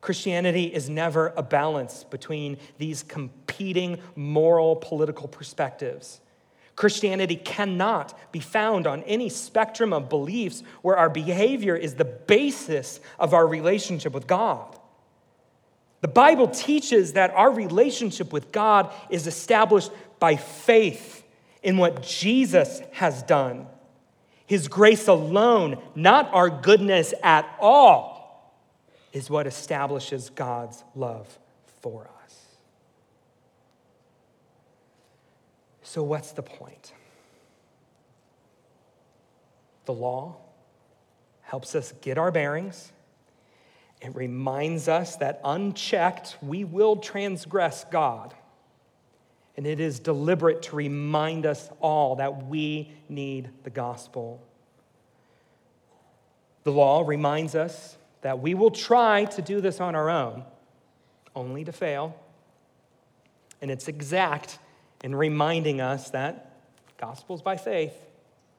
Christianity 0.00 0.64
is 0.64 0.88
never 0.88 1.32
a 1.36 1.42
balance 1.42 2.04
between 2.04 2.56
these 2.78 3.02
competing 3.02 3.98
moral 4.16 4.76
political 4.76 5.28
perspectives. 5.28 6.20
Christianity 6.74 7.36
cannot 7.36 8.18
be 8.32 8.40
found 8.40 8.86
on 8.86 9.02
any 9.02 9.28
spectrum 9.28 9.92
of 9.92 10.08
beliefs 10.08 10.62
where 10.80 10.96
our 10.96 11.10
behavior 11.10 11.76
is 11.76 11.94
the 11.94 12.06
basis 12.06 13.00
of 13.18 13.34
our 13.34 13.46
relationship 13.46 14.14
with 14.14 14.26
God. 14.26 14.78
The 16.00 16.08
Bible 16.08 16.48
teaches 16.48 17.12
that 17.12 17.32
our 17.32 17.50
relationship 17.50 18.32
with 18.32 18.52
God 18.52 18.90
is 19.10 19.26
established 19.26 19.90
by 20.18 20.36
faith 20.36 21.22
in 21.62 21.76
what 21.76 22.02
Jesus 22.02 22.80
has 22.92 23.22
done. 23.24 23.66
His 24.46 24.66
grace 24.66 25.06
alone, 25.06 25.76
not 25.94 26.32
our 26.32 26.48
goodness 26.48 27.12
at 27.22 27.46
all 27.60 28.09
is 29.12 29.28
what 29.28 29.46
establishes 29.46 30.30
God's 30.30 30.84
love 30.94 31.38
for 31.80 32.08
us. 32.24 32.46
So, 35.82 36.02
what's 36.02 36.32
the 36.32 36.42
point? 36.42 36.92
The 39.86 39.92
law 39.92 40.36
helps 41.42 41.74
us 41.74 41.92
get 42.00 42.16
our 42.16 42.30
bearings. 42.30 42.92
It 44.00 44.14
reminds 44.14 44.88
us 44.88 45.16
that 45.16 45.40
unchecked, 45.44 46.36
we 46.40 46.64
will 46.64 46.96
transgress 46.96 47.84
God. 47.90 48.34
And 49.56 49.66
it 49.66 49.80
is 49.80 49.98
deliberate 49.98 50.62
to 50.62 50.76
remind 50.76 51.44
us 51.44 51.68
all 51.80 52.16
that 52.16 52.46
we 52.46 52.92
need 53.08 53.50
the 53.64 53.70
gospel. 53.70 54.40
The 56.62 56.72
law 56.72 57.02
reminds 57.06 57.54
us 57.54 57.96
that 58.22 58.40
we 58.40 58.54
will 58.54 58.70
try 58.70 59.24
to 59.24 59.42
do 59.42 59.60
this 59.60 59.80
on 59.80 59.94
our 59.94 60.10
own, 60.10 60.44
only 61.34 61.64
to 61.64 61.72
fail. 61.72 62.16
And 63.62 63.70
it's 63.70 63.88
exact 63.88 64.58
in 65.02 65.14
reminding 65.14 65.80
us 65.80 66.10
that 66.10 66.52
gospel's 66.98 67.42
by 67.42 67.56
faith, 67.56 67.94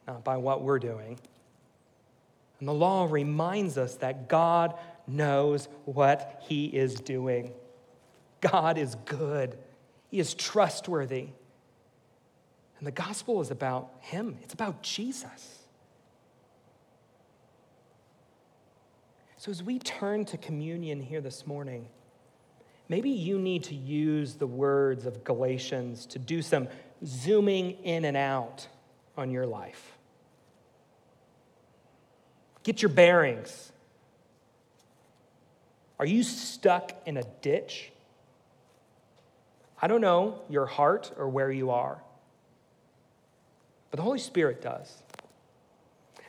not 0.06 0.24
by 0.24 0.36
what 0.36 0.62
we're 0.62 0.78
doing. 0.78 1.18
And 2.58 2.68
the 2.68 2.74
law 2.74 3.08
reminds 3.10 3.78
us 3.78 3.96
that 3.96 4.28
God 4.28 4.74
knows 5.06 5.68
what 5.84 6.42
he 6.46 6.66
is 6.66 6.94
doing. 6.94 7.52
God 8.40 8.78
is 8.78 8.94
good, 9.04 9.56
he 10.10 10.18
is 10.18 10.34
trustworthy. 10.34 11.28
And 12.78 12.86
the 12.86 12.92
gospel 12.92 13.40
is 13.40 13.52
about 13.52 13.90
him, 14.00 14.36
it's 14.42 14.54
about 14.54 14.82
Jesus. 14.82 15.61
So, 19.42 19.50
as 19.50 19.60
we 19.60 19.80
turn 19.80 20.24
to 20.26 20.38
communion 20.38 21.02
here 21.02 21.20
this 21.20 21.48
morning, 21.48 21.88
maybe 22.88 23.10
you 23.10 23.40
need 23.40 23.64
to 23.64 23.74
use 23.74 24.34
the 24.34 24.46
words 24.46 25.04
of 25.04 25.24
Galatians 25.24 26.06
to 26.06 26.20
do 26.20 26.42
some 26.42 26.68
zooming 27.04 27.72
in 27.82 28.04
and 28.04 28.16
out 28.16 28.68
on 29.16 29.32
your 29.32 29.44
life. 29.44 29.98
Get 32.62 32.82
your 32.82 32.90
bearings. 32.90 33.72
Are 35.98 36.06
you 36.06 36.22
stuck 36.22 36.92
in 37.04 37.16
a 37.16 37.24
ditch? 37.40 37.90
I 39.80 39.88
don't 39.88 40.02
know 40.02 40.40
your 40.48 40.66
heart 40.66 41.10
or 41.18 41.28
where 41.28 41.50
you 41.50 41.70
are, 41.70 42.00
but 43.90 43.96
the 43.96 44.04
Holy 44.04 44.20
Spirit 44.20 44.62
does. 44.62 44.98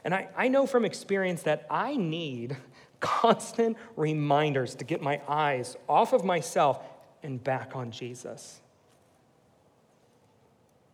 And 0.03 0.15
I, 0.15 0.29
I 0.35 0.47
know 0.47 0.65
from 0.65 0.83
experience 0.83 1.43
that 1.43 1.67
I 1.69 1.95
need 1.95 2.57
constant 3.03 3.77
reminders 3.97 4.75
to 4.75 4.85
get 4.85 5.01
my 5.01 5.21
eyes 5.27 5.75
off 5.89 6.13
of 6.13 6.23
myself 6.23 6.81
and 7.21 7.43
back 7.43 7.75
on 7.75 7.91
Jesus. 7.91 8.61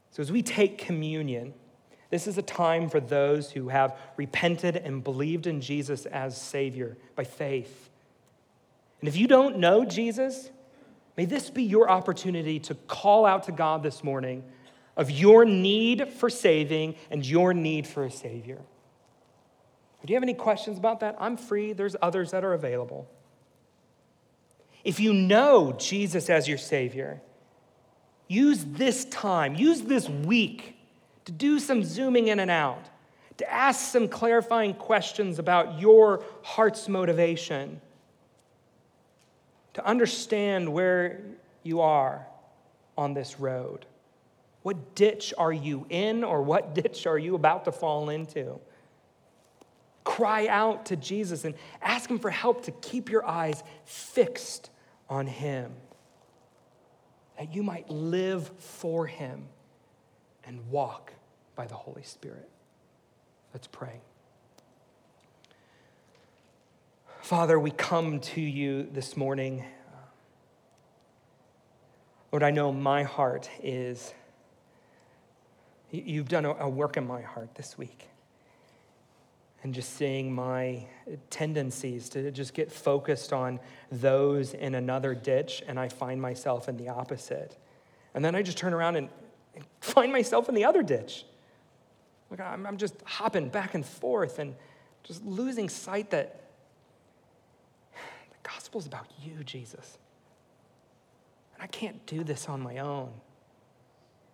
So, 0.09 0.21
as 0.21 0.31
we 0.31 0.41
take 0.41 0.79
communion, 0.79 1.53
this 2.09 2.25
is 2.25 2.39
a 2.39 2.41
time 2.41 2.89
for 2.89 2.99
those 2.99 3.51
who 3.51 3.69
have 3.69 3.95
repented 4.17 4.75
and 4.75 5.03
believed 5.03 5.45
in 5.45 5.61
Jesus 5.61 6.07
as 6.07 6.35
Savior 6.35 6.97
by 7.15 7.23
faith. 7.23 7.91
And 8.99 9.07
if 9.07 9.15
you 9.15 9.27
don't 9.27 9.59
know 9.59 9.85
Jesus, 9.85 10.49
may 11.15 11.25
this 11.25 11.51
be 11.51 11.63
your 11.63 11.89
opportunity 11.89 12.59
to 12.61 12.73
call 12.73 13.27
out 13.27 13.43
to 13.43 13.51
God 13.51 13.83
this 13.83 14.03
morning 14.03 14.43
of 14.97 15.11
your 15.11 15.45
need 15.45 16.11
for 16.13 16.29
saving 16.29 16.95
and 17.11 17.23
your 17.23 17.53
need 17.53 17.85
for 17.85 18.03
a 18.03 18.11
Savior. 18.11 18.59
Do 20.05 20.11
you 20.13 20.15
have 20.15 20.23
any 20.23 20.33
questions 20.33 20.77
about 20.77 21.01
that? 21.01 21.17
I'm 21.19 21.35
free. 21.37 21.73
There's 21.73 21.95
others 22.01 22.31
that 22.31 22.43
are 22.43 22.53
available. 22.53 23.09
If 24.83 24.99
you 24.99 25.13
know 25.13 25.73
Jesus 25.77 26.29
as 26.29 26.47
your 26.47 26.57
Savior, 26.57 27.21
use 28.27 28.63
this 28.63 29.05
time, 29.05 29.55
use 29.55 29.81
this 29.81 30.07
week 30.07 30.77
to 31.25 31.31
do 31.31 31.59
some 31.59 31.83
zooming 31.83 32.29
in 32.29 32.39
and 32.39 32.49
out, 32.49 32.85
to 33.37 33.51
ask 33.51 33.91
some 33.91 34.07
clarifying 34.07 34.73
questions 34.73 35.37
about 35.37 35.79
your 35.79 36.23
heart's 36.43 36.87
motivation, 36.87 37.81
to 39.73 39.85
understand 39.85 40.71
where 40.71 41.21
you 41.63 41.81
are 41.81 42.25
on 42.97 43.13
this 43.13 43.39
road. 43.39 43.85
What 44.63 44.95
ditch 44.95 45.33
are 45.37 45.53
you 45.53 45.85
in, 45.89 46.23
or 46.23 46.41
what 46.41 46.73
ditch 46.73 47.05
are 47.05 47.17
you 47.17 47.35
about 47.35 47.65
to 47.65 47.71
fall 47.71 48.09
into? 48.09 48.59
Cry 50.09 50.47
out 50.47 50.87
to 50.87 50.95
Jesus 50.95 51.45
and 51.45 51.53
ask 51.83 52.09
Him 52.09 52.17
for 52.17 52.31
help 52.31 52.63
to 52.63 52.71
keep 52.71 53.11
your 53.11 53.23
eyes 53.23 53.63
fixed 53.85 54.71
on 55.07 55.27
Him, 55.27 55.71
that 57.37 57.53
you 57.53 57.61
might 57.61 57.87
live 57.91 58.47
for 58.57 59.05
Him 59.05 59.45
and 60.45 60.67
walk 60.71 61.13
by 61.55 61.67
the 61.67 61.75
Holy 61.75 62.01
Spirit. 62.01 62.49
Let's 63.53 63.67
pray. 63.67 64.01
Father, 67.21 67.59
we 67.59 67.69
come 67.69 68.19
to 68.19 68.41
you 68.41 68.89
this 68.91 69.15
morning. 69.15 69.63
Lord, 72.31 72.41
I 72.41 72.49
know 72.49 72.73
my 72.73 73.03
heart 73.03 73.47
is, 73.61 74.11
you've 75.91 76.29
done 76.29 76.45
a 76.45 76.67
work 76.67 76.97
in 76.97 77.05
my 77.05 77.21
heart 77.21 77.53
this 77.53 77.77
week 77.77 78.08
and 79.63 79.73
just 79.73 79.95
seeing 79.95 80.33
my 80.33 80.85
tendencies 81.29 82.09
to 82.09 82.31
just 82.31 82.53
get 82.53 82.71
focused 82.71 83.33
on 83.33 83.59
those 83.91 84.53
in 84.53 84.75
another 84.75 85.13
ditch, 85.13 85.63
and 85.67 85.79
I 85.79 85.89
find 85.89 86.21
myself 86.21 86.69
in 86.69 86.77
the 86.77 86.89
opposite. 86.89 87.57
And 88.13 88.23
then 88.23 88.35
I 88.35 88.41
just 88.41 88.57
turn 88.57 88.73
around 88.73 88.95
and, 88.95 89.09
find 89.81 90.11
myself 90.11 90.49
in 90.49 90.55
the 90.55 90.65
other 90.65 90.81
ditch. 90.81 91.25
Like 92.29 92.39
I'm, 92.39 92.77
just 92.77 92.95
hopping 93.05 93.49
back 93.49 93.73
and 93.73 93.85
forth 93.85 94.39
and 94.39 94.55
just 95.03 95.25
losing 95.25 95.67
sight 95.67 96.11
that 96.11 96.43
the 97.93 98.49
gospel 98.49 98.79
is 98.79 98.87
about 98.87 99.07
you, 99.23 99.43
Jesus. 99.43 99.97
And 101.55 101.63
I 101.63 101.67
can't 101.67 102.05
do 102.05 102.23
this 102.23 102.47
on 102.47 102.61
my 102.61 102.77
own. 102.77 103.11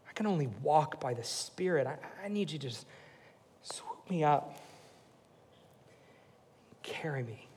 I 0.08 0.14
can 0.14 0.28
only 0.28 0.48
walk 0.62 1.00
by 1.00 1.14
the 1.14 1.24
Spirit. 1.24 1.88
I, 1.88 1.98
I 2.24 2.28
need 2.28 2.52
you 2.52 2.60
to 2.60 2.68
just 2.68 2.86
swoop 3.64 4.10
me 4.10 4.24
up, 4.24 4.58
carry 6.86 7.24
me. 7.24 7.48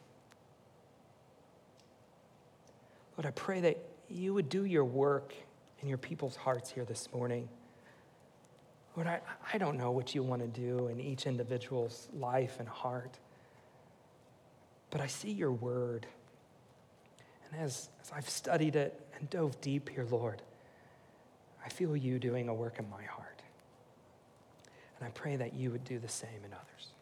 Lord, 3.16 3.26
I 3.26 3.30
pray 3.32 3.60
that 3.60 3.78
you 4.08 4.32
would 4.34 4.48
do 4.48 4.64
your 4.64 4.84
work 4.84 5.34
in 5.82 5.88
your 5.88 5.98
people's 5.98 6.34
hearts 6.34 6.70
here 6.70 6.84
this 6.84 7.08
morning. 7.12 7.48
Lord, 8.96 9.06
I, 9.06 9.20
I 9.52 9.58
don't 9.58 9.76
know 9.76 9.90
what 9.90 10.14
you 10.14 10.22
want 10.22 10.42
to 10.42 10.48
do 10.48 10.88
in 10.88 10.98
each 10.98 11.26
individual's 11.26 12.08
life 12.14 12.56
and 12.58 12.68
heart, 12.68 13.18
but 14.90 15.00
I 15.00 15.06
see 15.06 15.30
your 15.30 15.52
word. 15.52 16.06
And 17.50 17.60
as, 17.60 17.90
as 18.00 18.10
I've 18.14 18.28
studied 18.28 18.76
it 18.76 18.98
and 19.18 19.28
dove 19.30 19.60
deep 19.60 19.90
here, 19.90 20.06
Lord, 20.10 20.42
I 21.64 21.68
feel 21.68 21.96
you 21.96 22.18
doing 22.18 22.48
a 22.48 22.54
work 22.54 22.78
in 22.78 22.88
my 22.88 23.02
heart. 23.02 23.42
And 24.98 25.06
I 25.06 25.10
pray 25.10 25.36
that 25.36 25.54
you 25.54 25.70
would 25.70 25.84
do 25.84 25.98
the 25.98 26.08
same 26.08 26.44
in 26.44 26.52
others. 26.52 26.92